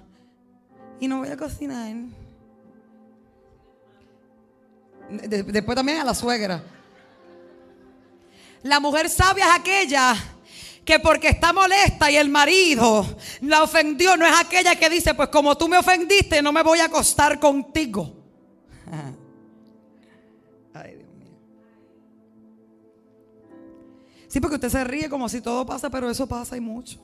[1.01, 1.95] y no voy a cocinar.
[5.11, 6.63] Después también a la suegra.
[8.63, 10.15] La mujer sabia es aquella
[10.85, 13.07] que porque está molesta y el marido
[13.43, 16.79] la ofendió, no es aquella que dice, pues como tú me ofendiste, no me voy
[16.81, 18.17] a acostar contigo.
[20.75, 21.39] Ay, Dios mío.
[24.29, 26.99] Sí, porque usted se ríe como si todo pasa, pero eso pasa y mucho.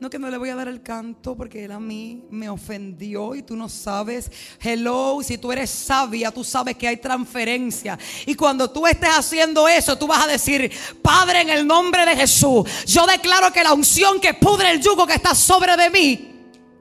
[0.00, 3.34] No que no le voy a dar el canto porque él a mí me ofendió
[3.34, 4.30] y tú no sabes.
[4.60, 7.98] Hello, si tú eres sabia, tú sabes que hay transferencia.
[8.26, 10.70] Y cuando tú estés haciendo eso, tú vas a decir,
[11.00, 15.06] Padre, en el nombre de Jesús, yo declaro que la unción que pudre el yugo
[15.06, 16.34] que está sobre de mí,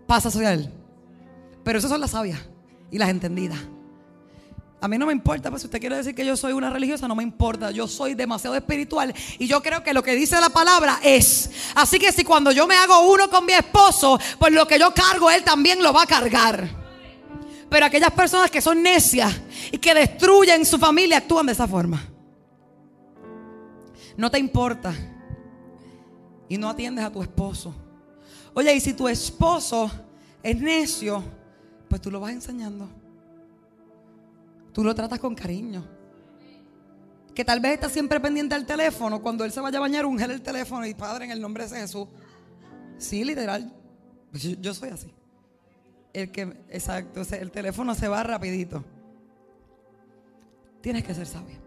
[0.07, 0.69] pasa sobre él.
[1.63, 2.39] Pero esas son las sabias
[2.91, 3.59] y las entendidas.
[4.83, 7.07] A mí no me importa, pues si usted quiere decir que yo soy una religiosa,
[7.07, 7.71] no me importa.
[7.71, 11.51] Yo soy demasiado espiritual y yo creo que lo que dice la palabra es.
[11.73, 14.93] Así que si cuando yo me hago uno con mi esposo, pues lo que yo
[14.93, 16.67] cargo, él también lo va a cargar.
[17.69, 19.33] Pero aquellas personas que son necias
[19.71, 22.05] y que destruyen su familia actúan de esa forma.
[24.17, 24.93] No te importa
[26.49, 27.73] y no atiendes a tu esposo.
[28.53, 29.89] Oye, y si tu esposo
[30.43, 31.23] es necio,
[31.87, 33.02] pues tú lo vas enseñando.
[34.73, 35.87] Tú lo tratas con cariño.
[37.33, 39.21] Que tal vez está siempre pendiente al teléfono.
[39.21, 41.79] Cuando él se vaya a bañar, ungel el teléfono y Padre, en el nombre de
[41.79, 42.07] Jesús.
[42.97, 43.73] Sí, literal.
[44.59, 45.13] Yo, soy así.
[46.11, 48.83] El que, exacto, el teléfono se va rapidito.
[50.81, 51.59] Tienes que ser sabia.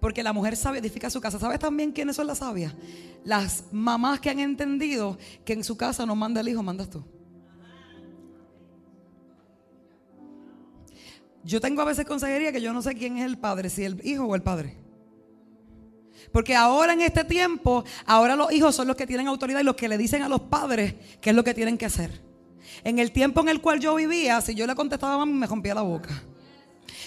[0.00, 1.38] Porque la mujer sabia edifica su casa.
[1.38, 2.74] ¿Sabes también quiénes son las sabias?
[3.24, 7.02] Las mamás que han entendido que en su casa no manda el hijo, mandas tú.
[11.44, 14.00] Yo tengo a veces consejería que yo no sé quién es el padre, si el
[14.04, 14.76] hijo o el padre.
[16.32, 19.76] Porque ahora en este tiempo, ahora los hijos son los que tienen autoridad y los
[19.76, 22.22] que le dicen a los padres qué es lo que tienen que hacer.
[22.82, 25.46] En el tiempo en el cual yo vivía, si yo le contestaba a mami, me
[25.46, 26.22] rompía la boca.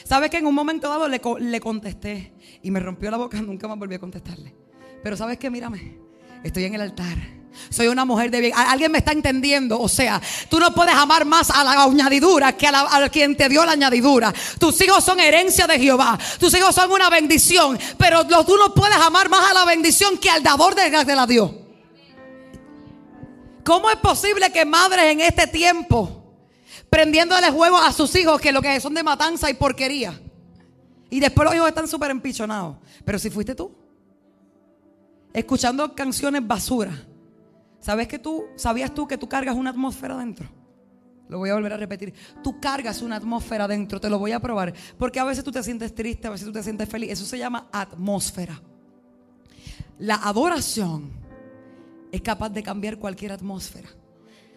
[0.04, 2.32] ¿Sabes que en un momento dado le, le contesté
[2.62, 3.42] y me rompió la boca?
[3.42, 4.56] Nunca más volví a contestarle.
[5.04, 5.50] Pero ¿sabes qué?
[5.50, 5.98] Mírame,
[6.44, 7.37] estoy en el altar
[7.70, 8.54] Soy una mujer de bien.
[8.56, 9.80] Alguien me está entendiendo.
[9.80, 13.66] O sea, tú no puedes amar más a la añadidura que a, quien te dio
[13.66, 14.34] la añadidura.
[14.60, 16.18] Tus hijos son herencia de Jehová.
[16.40, 17.78] Tus hijos son una bendición.
[17.98, 21.52] Pero tú no puedes amar más a la bendición que al dador de, la Dios.
[23.64, 26.24] ¿Cómo es posible que madres en este tiempo
[26.90, 30.20] prendiéndole juego a sus hijos que lo que son de matanza y porquería?
[31.10, 32.78] Y después los hijos están súper empichonados.
[33.04, 33.72] Pero si fuiste tú,
[35.34, 36.92] escuchando canciones basura,
[37.80, 40.48] ¿sabes que tú, sabías tú que tú cargas una atmósfera dentro?
[41.30, 42.14] Lo voy a volver a repetir.
[42.44, 44.74] Tú cargas una atmósfera dentro, te lo voy a probar.
[44.98, 47.12] Porque a veces tú te sientes triste, a veces tú te sientes feliz.
[47.12, 48.62] Eso se llama atmósfera.
[50.00, 51.12] La adoración
[52.12, 53.90] es capaz de cambiar cualquier atmósfera.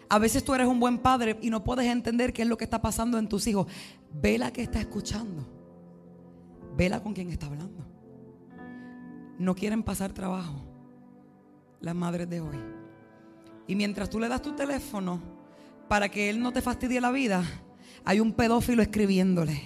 [0.07, 2.65] A veces tú eres un buen padre y no puedes entender qué es lo que
[2.65, 3.67] está pasando en tus hijos.
[4.13, 5.47] Vela que está escuchando.
[6.75, 7.85] Vela con quien está hablando.
[9.39, 10.61] No quieren pasar trabajo
[11.79, 12.70] las madres de hoy.
[13.67, 15.21] Y mientras tú le das tu teléfono
[15.87, 17.43] para que él no te fastidie la vida,
[18.03, 19.61] hay un pedófilo escribiéndole.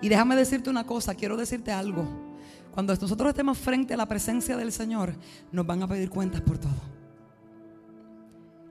[0.00, 2.06] Y déjame decirte una cosa, quiero decirte algo.
[2.72, 5.14] Cuando nosotros estemos frente a la presencia del Señor,
[5.50, 6.96] nos van a pedir cuentas por todo.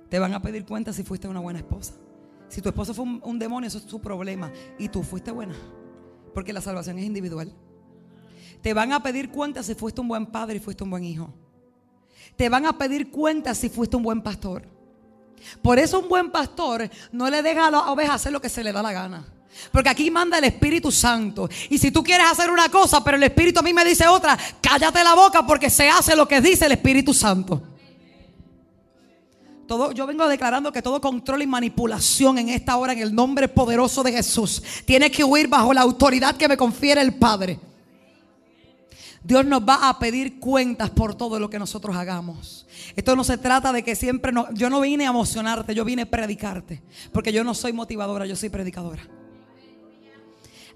[0.10, 1.94] Te van a pedir cuentas si fuiste una buena esposa.
[2.48, 4.52] Si tu esposo fue un, un demonio, eso es tu problema.
[4.78, 5.56] Y tú fuiste buena.
[6.34, 7.52] Porque la salvación es individual.
[8.62, 11.34] Te van a pedir cuentas si fuiste un buen padre y fuiste un buen hijo.
[12.36, 14.68] Te van a pedir cuentas si fuiste un buen pastor.
[15.62, 18.64] Por eso un buen pastor no le deja a la oveja hacer lo que se
[18.64, 19.26] le da la gana.
[19.72, 21.50] Porque aquí manda el Espíritu Santo.
[21.70, 24.38] Y si tú quieres hacer una cosa, pero el Espíritu a mí me dice otra,
[24.62, 27.62] cállate la boca porque se hace lo que dice el Espíritu Santo.
[29.68, 33.48] Todo, yo vengo declarando que todo control y manipulación en esta hora, en el nombre
[33.48, 37.60] poderoso de Jesús, tiene que huir bajo la autoridad que me confiere el Padre.
[39.26, 42.68] Dios nos va a pedir cuentas por todo lo que nosotros hagamos.
[42.96, 46.04] Esto no se trata de que siempre no, yo no vine a emocionarte, yo vine
[46.04, 49.02] a predicarte, porque yo no soy motivadora, yo soy predicadora.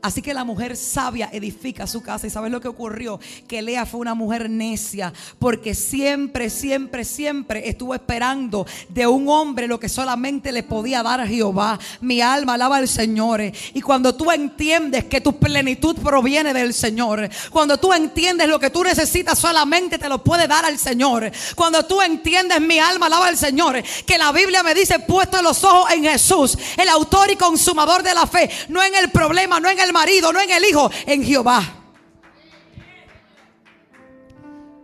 [0.01, 2.25] Así que la mujer sabia edifica su casa.
[2.25, 3.19] ¿Y sabes lo que ocurrió?
[3.49, 5.11] Que Lea fue una mujer necia.
[5.39, 11.19] Porque siempre, siempre, siempre estuvo esperando de un hombre lo que solamente le podía dar
[11.19, 11.77] a Jehová.
[11.99, 13.41] Mi alma alaba al Señor.
[13.41, 17.29] Y cuando tú entiendes que tu plenitud proviene del Señor.
[17.49, 21.29] Cuando tú entiendes lo que tú necesitas solamente te lo puede dar al Señor.
[21.55, 23.83] Cuando tú entiendes, mi alma alaba al Señor.
[24.05, 26.57] Que la Biblia me dice, puesto los ojos en Jesús.
[26.77, 28.49] El autor y consumador de la fe.
[28.69, 31.61] No en el problema, no en el marido, no en el hijo, en Jehová.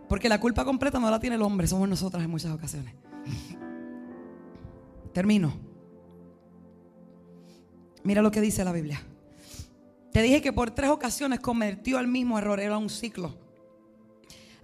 [0.08, 2.94] Porque la culpa completa no la tiene el hombre, somos nosotras en muchas ocasiones.
[5.12, 5.52] Termino.
[8.04, 9.02] Mira lo que dice la Biblia.
[10.12, 13.34] Te dije que por tres ocasiones cometió el mismo error, era un ciclo.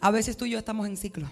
[0.01, 1.29] A veces tú y yo estamos en ciclo.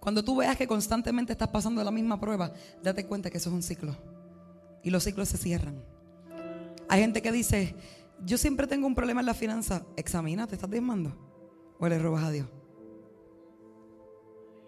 [0.00, 3.54] Cuando tú veas que constantemente estás pasando la misma prueba, date cuenta que eso es
[3.54, 4.19] un ciclo.
[4.82, 5.84] Y los ciclos se cierran.
[6.88, 7.74] Hay gente que dice,
[8.24, 9.84] yo siempre tengo un problema en la finanza.
[9.96, 11.16] Examina, ¿te estás diezmando?
[11.78, 12.46] ¿O le robas a Dios?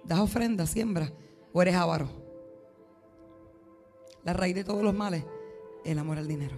[0.04, 1.12] ¿Das ofrenda, siembra?
[1.52, 2.08] ¿O eres avaro?
[4.24, 5.24] La raíz de todos los males,
[5.84, 6.56] el amor al dinero.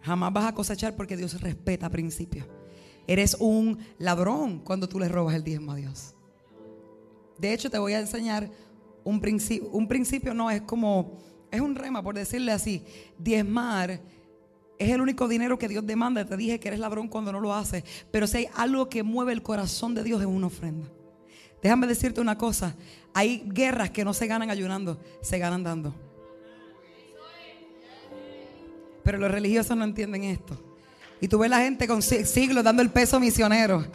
[0.00, 2.46] Jamás vas a cosechar porque Dios respeta principios.
[3.06, 6.14] Eres un ladrón cuando tú le robas el diezmo a Dios.
[7.38, 8.50] De hecho, te voy a enseñar
[9.04, 9.68] un principio.
[9.70, 11.18] Un principio no es como
[11.50, 12.84] es un rema, por decirle así.
[13.18, 14.00] Diezmar
[14.78, 16.24] es el único dinero que Dios demanda.
[16.24, 17.84] Te dije que eres ladrón cuando no lo haces.
[18.10, 20.88] Pero si hay algo que mueve el corazón de Dios es una ofrenda.
[21.62, 22.76] Déjame decirte una cosa.
[23.14, 25.94] Hay guerras que no se ganan ayunando, se ganan dando.
[29.02, 30.60] Pero los religiosos no entienden esto.
[31.20, 33.86] Y tú ves la gente con siglos dando el peso misionero.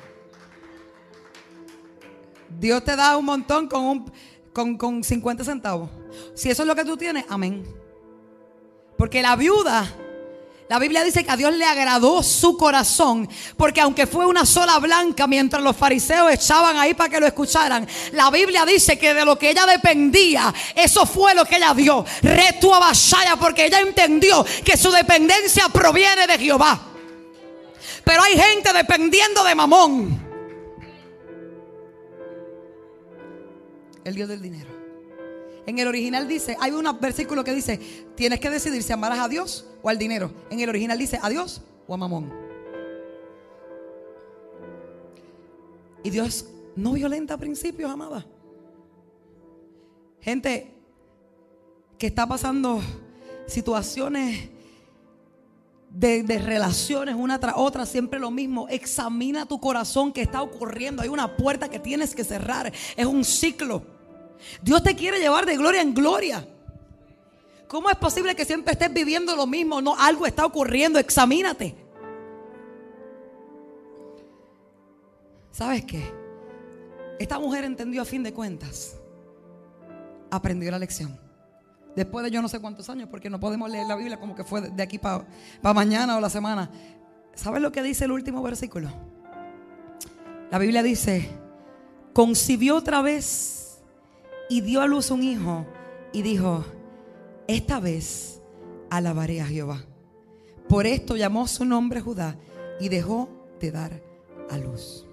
[2.59, 4.11] Dios te da un montón con un
[4.53, 5.89] con, con 50 centavos.
[6.35, 7.65] Si eso es lo que tú tienes, amén.
[8.97, 9.91] Porque la viuda,
[10.69, 13.27] la Biblia dice que a Dios le agradó su corazón,
[13.57, 17.87] porque aunque fue una sola blanca mientras los fariseos echaban ahí para que lo escucharan,
[18.13, 22.05] la Biblia dice que de lo que ella dependía, eso fue lo que ella dio.
[22.21, 22.91] Retu a
[23.39, 26.79] porque ella entendió que su dependencia proviene de Jehová.
[28.05, 30.30] Pero hay gente dependiendo de Mamón.
[34.03, 34.69] El Dios del dinero.
[35.65, 37.79] En el original dice, hay un versículo que dice,
[38.15, 40.31] tienes que decidir si amarás a Dios o al dinero.
[40.49, 42.33] En el original dice, a Dios o a Mamón.
[46.03, 48.25] Y Dios no violenta principios, amada.
[50.19, 50.73] Gente
[51.97, 52.81] que está pasando
[53.45, 54.49] situaciones
[55.93, 58.67] de, de relaciones una tras otra, siempre lo mismo.
[58.69, 61.01] Examina tu corazón que está ocurriendo.
[61.01, 62.71] Hay una puerta que tienes que cerrar.
[62.95, 63.83] Es un ciclo.
[64.61, 66.47] Dios te quiere llevar de gloria en gloria.
[67.67, 69.81] ¿Cómo es posible que siempre estés viviendo lo mismo?
[69.81, 70.99] No, algo está ocurriendo.
[70.99, 71.75] Examínate.
[75.51, 76.01] ¿Sabes qué?
[77.19, 78.97] Esta mujer entendió a fin de cuentas.
[80.29, 81.30] Aprendió la lección.
[81.95, 84.43] Después de yo no sé cuántos años, porque no podemos leer la Biblia como que
[84.43, 85.25] fue de aquí para
[85.73, 86.69] mañana o la semana.
[87.35, 88.89] ¿Sabes lo que dice el último versículo?
[90.49, 91.29] La Biblia dice,
[92.13, 93.81] concibió otra vez
[94.49, 95.65] y dio a luz un hijo
[96.13, 96.65] y dijo,
[97.47, 98.41] esta vez
[98.89, 99.83] alabaré a Jehová.
[100.67, 102.37] Por esto llamó su nombre Judá
[102.79, 103.29] y dejó
[103.59, 104.01] de dar
[104.49, 105.05] a luz.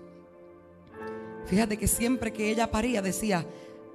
[1.47, 3.47] Fíjate que siempre que ella paría decía,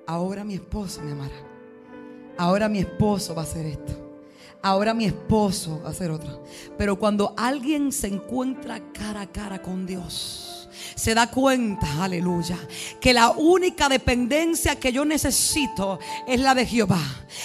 [0.07, 1.52] ahora mi esposo me amará.
[2.37, 3.93] Ahora mi esposo va a hacer esto.
[4.61, 6.43] Ahora mi esposo va a hacer otro.
[6.77, 10.52] Pero cuando alguien se encuentra cara a cara con Dios,
[10.95, 12.57] se da cuenta, aleluya,
[12.99, 17.01] que la única dependencia que yo necesito es la de Jehová.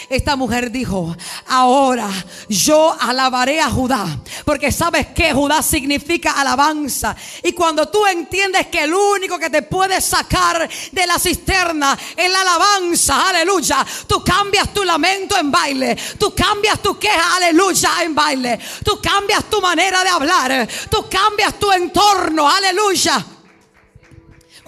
[0.09, 1.17] Esta mujer dijo,
[1.47, 2.09] ahora
[2.49, 4.07] yo alabaré a Judá,
[4.45, 7.17] porque sabes que Judá significa alabanza.
[7.43, 12.31] Y cuando tú entiendes que el único que te puede sacar de la cisterna es
[12.31, 18.15] la alabanza, aleluya, tú cambias tu lamento en baile, tú cambias tu queja, aleluya, en
[18.15, 23.18] baile, tú cambias tu manera de hablar, tú cambias tu entorno, aleluya.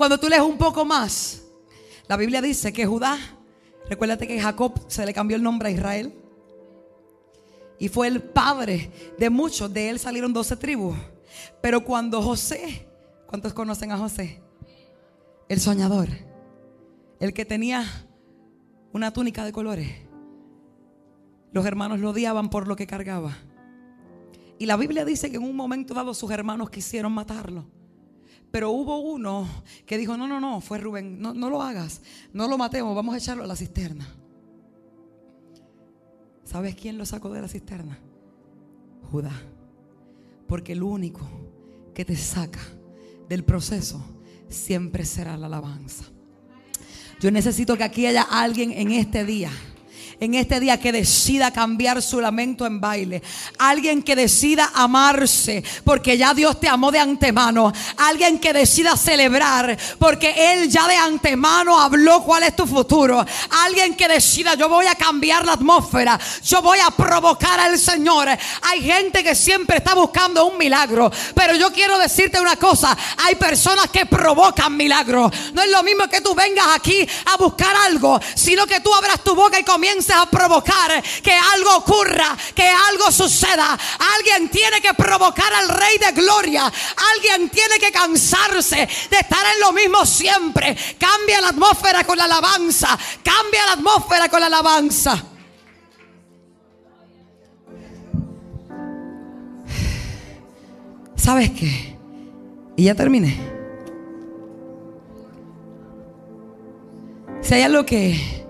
[0.01, 1.42] Cuando tú lees un poco más,
[2.09, 3.18] la Biblia dice que Judá,
[3.86, 6.14] recuérdate que Jacob se le cambió el nombre a Israel.
[7.78, 9.70] Y fue el padre de muchos.
[9.70, 10.96] De él salieron 12 tribus.
[11.61, 12.88] Pero cuando José,
[13.26, 14.40] ¿cuántos conocen a José?
[15.51, 16.09] El soñador.
[17.20, 17.84] El que tenía
[18.94, 19.90] una túnica de colores.
[21.53, 23.36] Los hermanos lo odiaban por lo que cargaba.
[24.59, 27.79] Y la Biblia dice que en un momento dado sus hermanos quisieron matarlo.
[28.51, 29.48] Pero hubo uno
[29.86, 33.14] que dijo, no, no, no, fue Rubén, no, no lo hagas, no lo matemos, vamos
[33.14, 34.09] a echarlo a la cisterna.
[36.44, 37.98] ¿Sabes quién lo sacó de la cisterna?
[39.11, 39.32] Judá.
[40.48, 41.20] Porque el único
[41.94, 42.61] que te saca
[43.28, 44.03] del proceso
[44.48, 46.05] siempre será la alabanza.
[47.20, 49.51] Yo necesito que aquí haya alguien en este día
[50.20, 53.22] en este día que decida cambiar su lamento en baile.
[53.58, 57.72] Alguien que decida amarse porque ya Dios te amó de antemano.
[57.96, 63.24] Alguien que decida celebrar porque Él ya de antemano habló cuál es tu futuro.
[63.64, 66.20] Alguien que decida yo voy a cambiar la atmósfera.
[66.44, 68.28] Yo voy a provocar al Señor.
[68.28, 71.10] Hay gente que siempre está buscando un milagro.
[71.34, 72.96] Pero yo quiero decirte una cosa.
[73.24, 75.32] Hay personas que provocan milagros.
[75.54, 78.20] No es lo mismo que tú vengas aquí a buscar algo.
[78.34, 83.11] Sino que tú abras tu boca y comiences a provocar que algo ocurra, que algo
[83.11, 83.78] suceda.
[84.16, 86.70] Alguien tiene que provocar al Rey de Gloria.
[87.14, 90.76] Alguien tiene que cansarse de estar en lo mismo siempre.
[90.98, 92.98] Cambia la atmósfera con la alabanza.
[93.22, 95.24] Cambia la atmósfera con la alabanza.
[101.16, 101.96] ¿Sabes qué?
[102.76, 103.38] Y ya terminé.
[107.42, 108.40] Si hay algo que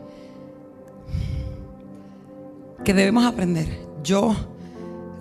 [2.85, 3.69] que debemos aprender.
[4.03, 4.35] Yo,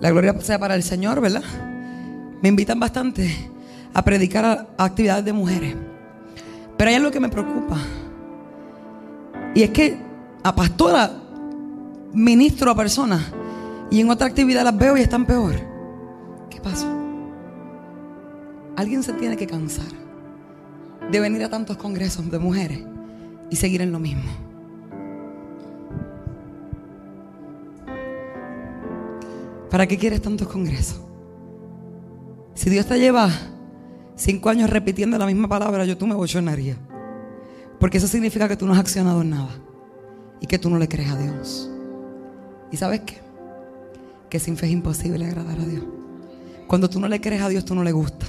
[0.00, 1.42] la gloria sea para el Señor, ¿verdad?
[2.42, 3.50] Me invitan bastante
[3.92, 5.74] a predicar a, actividades de mujeres.
[6.76, 7.76] Pero hay algo que me preocupa.
[9.54, 9.98] Y es que
[10.42, 11.10] a pastora
[12.12, 13.22] ministro a personas
[13.90, 15.54] y en otra actividad las veo y están peor.
[16.48, 16.88] ¿Qué pasó?
[18.76, 19.86] Alguien se tiene que cansar
[21.10, 22.80] de venir a tantos congresos de mujeres
[23.50, 24.49] y seguir en lo mismo.
[29.70, 31.00] ¿Para qué quieres tantos congresos?
[32.54, 33.30] Si Dios te lleva
[34.16, 36.76] cinco años repitiendo la misma palabra, yo tú me bochonaría.
[37.78, 39.50] Porque eso significa que tú no has accionado en nada.
[40.40, 41.70] Y que tú no le crees a Dios.
[42.72, 43.20] ¿Y sabes qué?
[44.28, 45.84] Que sin fe es imposible agradar a Dios.
[46.66, 48.26] Cuando tú no le crees a Dios, tú no le gusta.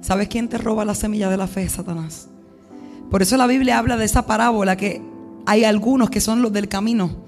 [0.00, 1.68] ¿Sabes quién te roba la semilla de la fe?
[1.68, 2.28] Satanás.
[3.10, 5.02] Por eso la Biblia habla de esa parábola que
[5.46, 7.23] hay algunos que son los del camino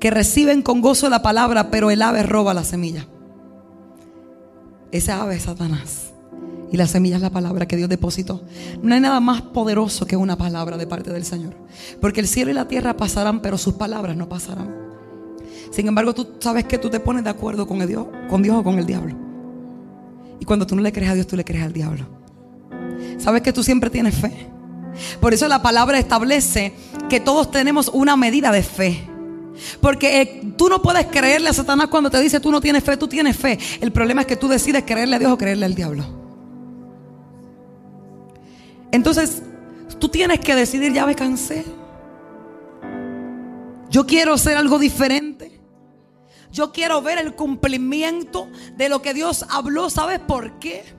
[0.00, 3.06] que reciben con gozo la palabra, pero el ave roba la semilla.
[4.92, 6.12] Ese ave es Satanás.
[6.70, 8.42] Y la semilla es la palabra que Dios depositó.
[8.82, 11.54] No hay nada más poderoso que una palabra de parte del Señor.
[12.00, 14.74] Porque el cielo y la tierra pasarán, pero sus palabras no pasarán.
[15.70, 18.62] Sin embargo, tú sabes que tú te pones de acuerdo con, Dios, con Dios o
[18.62, 19.16] con el diablo.
[20.40, 22.06] Y cuando tú no le crees a Dios, tú le crees al diablo.
[23.18, 24.48] Sabes que tú siempre tienes fe.
[25.20, 26.74] Por eso la palabra establece
[27.08, 29.08] que todos tenemos una medida de fe.
[29.80, 32.96] Porque eh, tú no puedes creerle a Satanás cuando te dice tú no tienes fe,
[32.96, 33.58] tú tienes fe.
[33.80, 36.04] El problema es que tú decides creerle a Dios o creerle al diablo.
[38.90, 39.42] Entonces,
[39.98, 41.64] tú tienes que decidir, ya me cansé.
[43.90, 45.60] Yo quiero hacer algo diferente.
[46.50, 49.90] Yo quiero ver el cumplimiento de lo que Dios habló.
[49.90, 50.97] ¿Sabes por qué?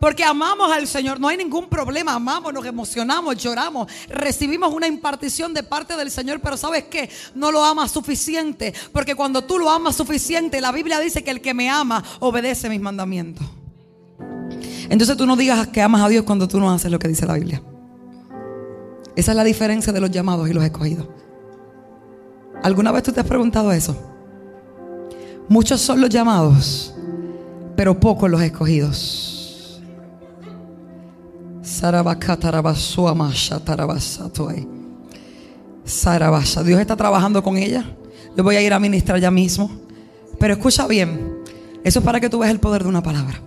[0.00, 5.52] Porque amamos al Señor, no hay ningún problema, amamos, nos emocionamos, lloramos, recibimos una impartición
[5.52, 7.10] de parte del Señor, pero ¿sabes qué?
[7.34, 11.42] No lo amas suficiente, porque cuando tú lo amas suficiente, la Biblia dice que el
[11.42, 13.46] que me ama obedece mis mandamientos.
[14.88, 17.26] Entonces tú no digas que amas a Dios cuando tú no haces lo que dice
[17.26, 17.62] la Biblia.
[19.16, 21.06] Esa es la diferencia de los llamados y los escogidos.
[22.62, 23.94] ¿Alguna vez tú te has preguntado eso?
[25.46, 26.94] Muchos son los llamados,
[27.76, 29.29] pero pocos los escogidos.
[36.64, 37.84] Dios está trabajando con ella.
[38.36, 39.70] Yo voy a ir a ministrar ya mismo.
[40.38, 41.38] Pero escucha bien.
[41.84, 43.40] Eso es para que tú veas el poder de una palabra.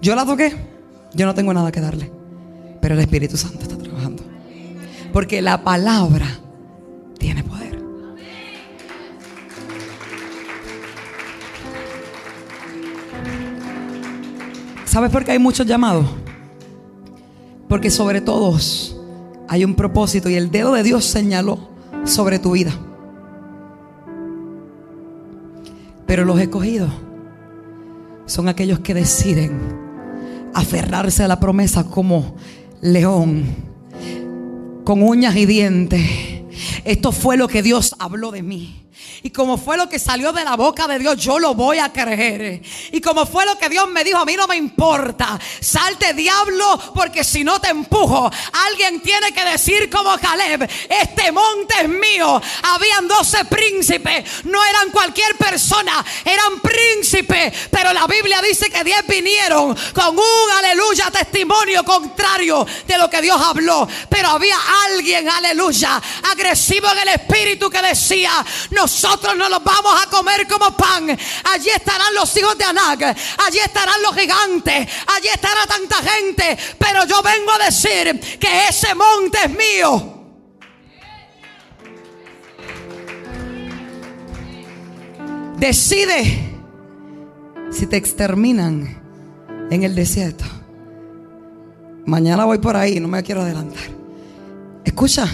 [0.00, 0.56] Yo la toqué.
[1.14, 2.10] Yo no tengo nada que darle.
[2.80, 4.22] Pero el Espíritu Santo está trabajando.
[5.12, 6.28] Porque la palabra
[7.18, 7.82] tiene poder.
[14.84, 16.06] ¿Sabes por qué hay muchos llamados?
[17.68, 18.96] Porque sobre todos
[19.48, 21.68] hay un propósito y el dedo de Dios señaló
[22.04, 22.72] sobre tu vida.
[26.06, 26.90] Pero los escogidos
[28.26, 29.86] son aquellos que deciden
[30.54, 32.36] aferrarse a la promesa como
[32.80, 33.44] león,
[34.84, 36.02] con uñas y dientes.
[36.84, 38.85] Esto fue lo que Dios habló de mí.
[39.22, 41.92] Y como fue lo que salió de la boca de Dios, yo lo voy a
[41.92, 42.62] creer.
[42.92, 45.38] Y como fue lo que Dios me dijo, a mí no me importa.
[45.60, 48.30] Salte diablo, porque si no te empujo,
[48.68, 52.40] alguien tiene que decir como Caleb, este monte es mío.
[52.62, 57.52] Habían doce príncipes, no eran cualquier persona, eran príncipes.
[57.70, 63.22] Pero la Biblia dice que diez vinieron con un aleluya testimonio contrario de lo que
[63.22, 63.88] Dios habló.
[64.08, 64.56] Pero había
[64.86, 66.00] alguien, aleluya,
[66.30, 71.08] agresivo en el espíritu que decía, nosotros nosotros no los vamos a comer como pan.
[71.52, 73.02] Allí estarán los hijos de Anak,
[73.44, 76.56] allí estarán los gigantes, allí estará tanta gente.
[76.78, 80.12] Pero yo vengo a decir que ese monte es mío.
[85.56, 86.60] Decide
[87.72, 89.02] si te exterminan
[89.68, 90.44] en el desierto.
[92.04, 93.82] Mañana voy por ahí, no me quiero adelantar.
[94.84, 95.28] Escucha,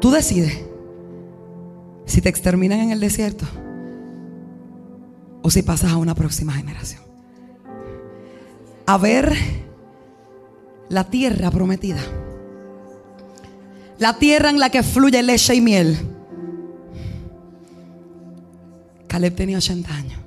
[0.00, 0.73] tú decides
[2.06, 3.46] si te exterminan en el desierto
[5.42, 7.02] o si pasas a una próxima generación.
[8.86, 9.34] A ver
[10.88, 12.00] la tierra prometida.
[13.98, 15.96] La tierra en la que fluye leche y miel.
[19.06, 20.20] Caleb tenía 80 años.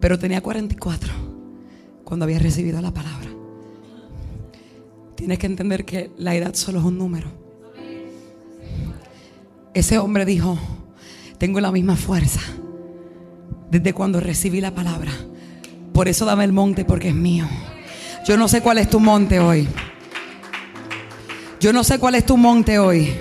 [0.00, 1.12] Pero tenía 44
[2.04, 3.30] cuando había recibido la palabra.
[5.14, 7.41] Tienes que entender que la edad solo es un número.
[9.74, 10.58] Ese hombre dijo,
[11.38, 12.40] tengo la misma fuerza
[13.70, 15.12] desde cuando recibí la palabra.
[15.94, 17.46] Por eso dame el monte porque es mío.
[18.26, 19.66] Yo no sé cuál es tu monte hoy.
[21.58, 23.14] Yo no sé cuál es tu monte hoy.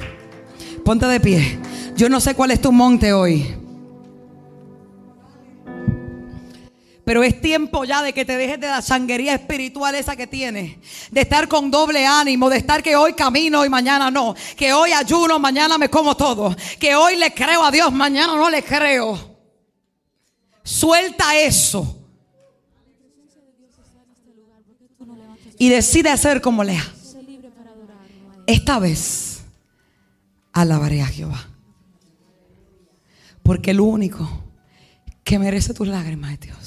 [0.83, 1.59] Ponte de pie.
[1.95, 3.60] Yo no sé cuál es tu monte hoy.
[7.11, 10.77] Pero es tiempo ya de que te dejes de la sanguería espiritual esa que tienes.
[11.11, 14.33] De estar con doble ánimo, de estar que hoy camino y mañana no.
[14.55, 16.55] Que hoy ayuno, mañana me como todo.
[16.79, 19.19] Que hoy le creo a Dios, mañana no le creo.
[20.63, 22.01] Suelta eso.
[25.59, 26.93] Y decide hacer como Lea.
[28.47, 29.41] Esta vez
[30.53, 31.45] alabaré a Jehová.
[33.43, 34.29] Porque el único
[35.25, 36.60] que merece tus lágrimas es Dios.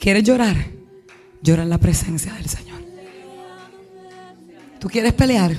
[0.00, 0.56] ¿Quieres llorar?
[1.42, 2.80] Llora en la presencia del Señor.
[4.80, 5.52] ¿Tú quieres pelear?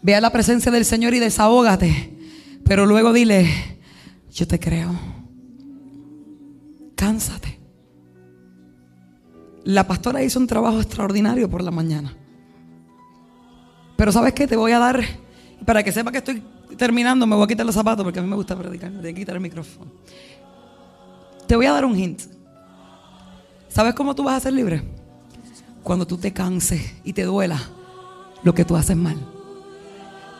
[0.00, 2.16] Ve a la presencia del Señor y desahógate.
[2.64, 3.46] Pero luego dile,
[4.32, 4.98] yo te creo.
[6.96, 7.60] Cánsate.
[9.64, 12.16] La pastora hizo un trabajo extraordinario por la mañana.
[13.96, 14.46] Pero ¿sabes qué?
[14.46, 15.02] Te voy a dar,
[15.66, 16.42] para que sepa que estoy
[16.78, 19.14] terminando, me voy a quitar los zapatos porque a mí me gusta predicar, me tengo
[19.14, 19.92] que quitar el micrófono.
[21.46, 22.37] Te voy a dar un hint.
[23.78, 24.82] ¿Sabes cómo tú vas a ser libre?
[25.84, 27.60] Cuando tú te canses y te duela
[28.42, 29.16] lo que tú haces mal.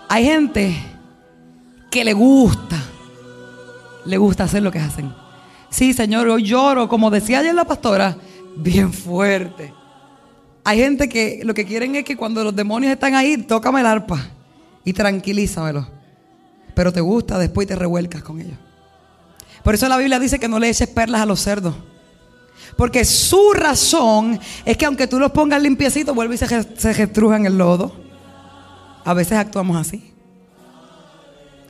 [0.09, 0.75] Hay gente
[1.89, 2.83] que le gusta,
[4.05, 5.15] le gusta hacer lo que hacen.
[5.71, 8.17] Sí, Señor, hoy lloro, como decía ayer la pastora,
[8.57, 9.73] bien fuerte.
[10.65, 13.87] Hay gente que lo que quieren es que cuando los demonios están ahí, tócame el
[13.87, 14.21] arpa
[14.85, 15.87] y tranquilízamelo.
[16.75, 18.59] Pero te gusta después te revuelcas con ellos.
[19.63, 21.77] Por eso la Biblia dice que no le eches perlas a los cerdos.
[22.79, 27.59] Porque su razón es que aunque tú los pongas limpiecitos, vuelve y se, se el
[27.59, 27.93] lodo.
[29.05, 30.13] A veces actuamos así.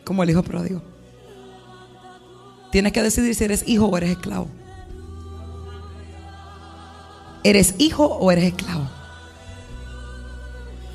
[0.04, 0.82] Como el hijo pródigo.
[2.70, 4.48] Tienes que decidir si eres hijo o eres esclavo.
[7.42, 8.86] ¿Eres hijo o eres esclavo?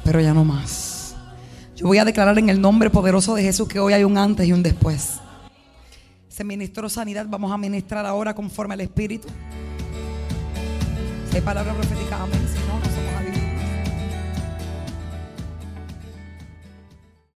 [0.03, 1.15] Pero ya no más.
[1.75, 4.45] Yo voy a declarar en el nombre poderoso de Jesús que hoy hay un antes
[4.45, 5.13] y un después.
[6.29, 7.25] Se ministró sanidad.
[7.27, 9.27] Vamos a ministrar ahora conforme al Espíritu.
[11.41, 12.39] Palabra profética, amén.
[12.47, 12.92] Si no,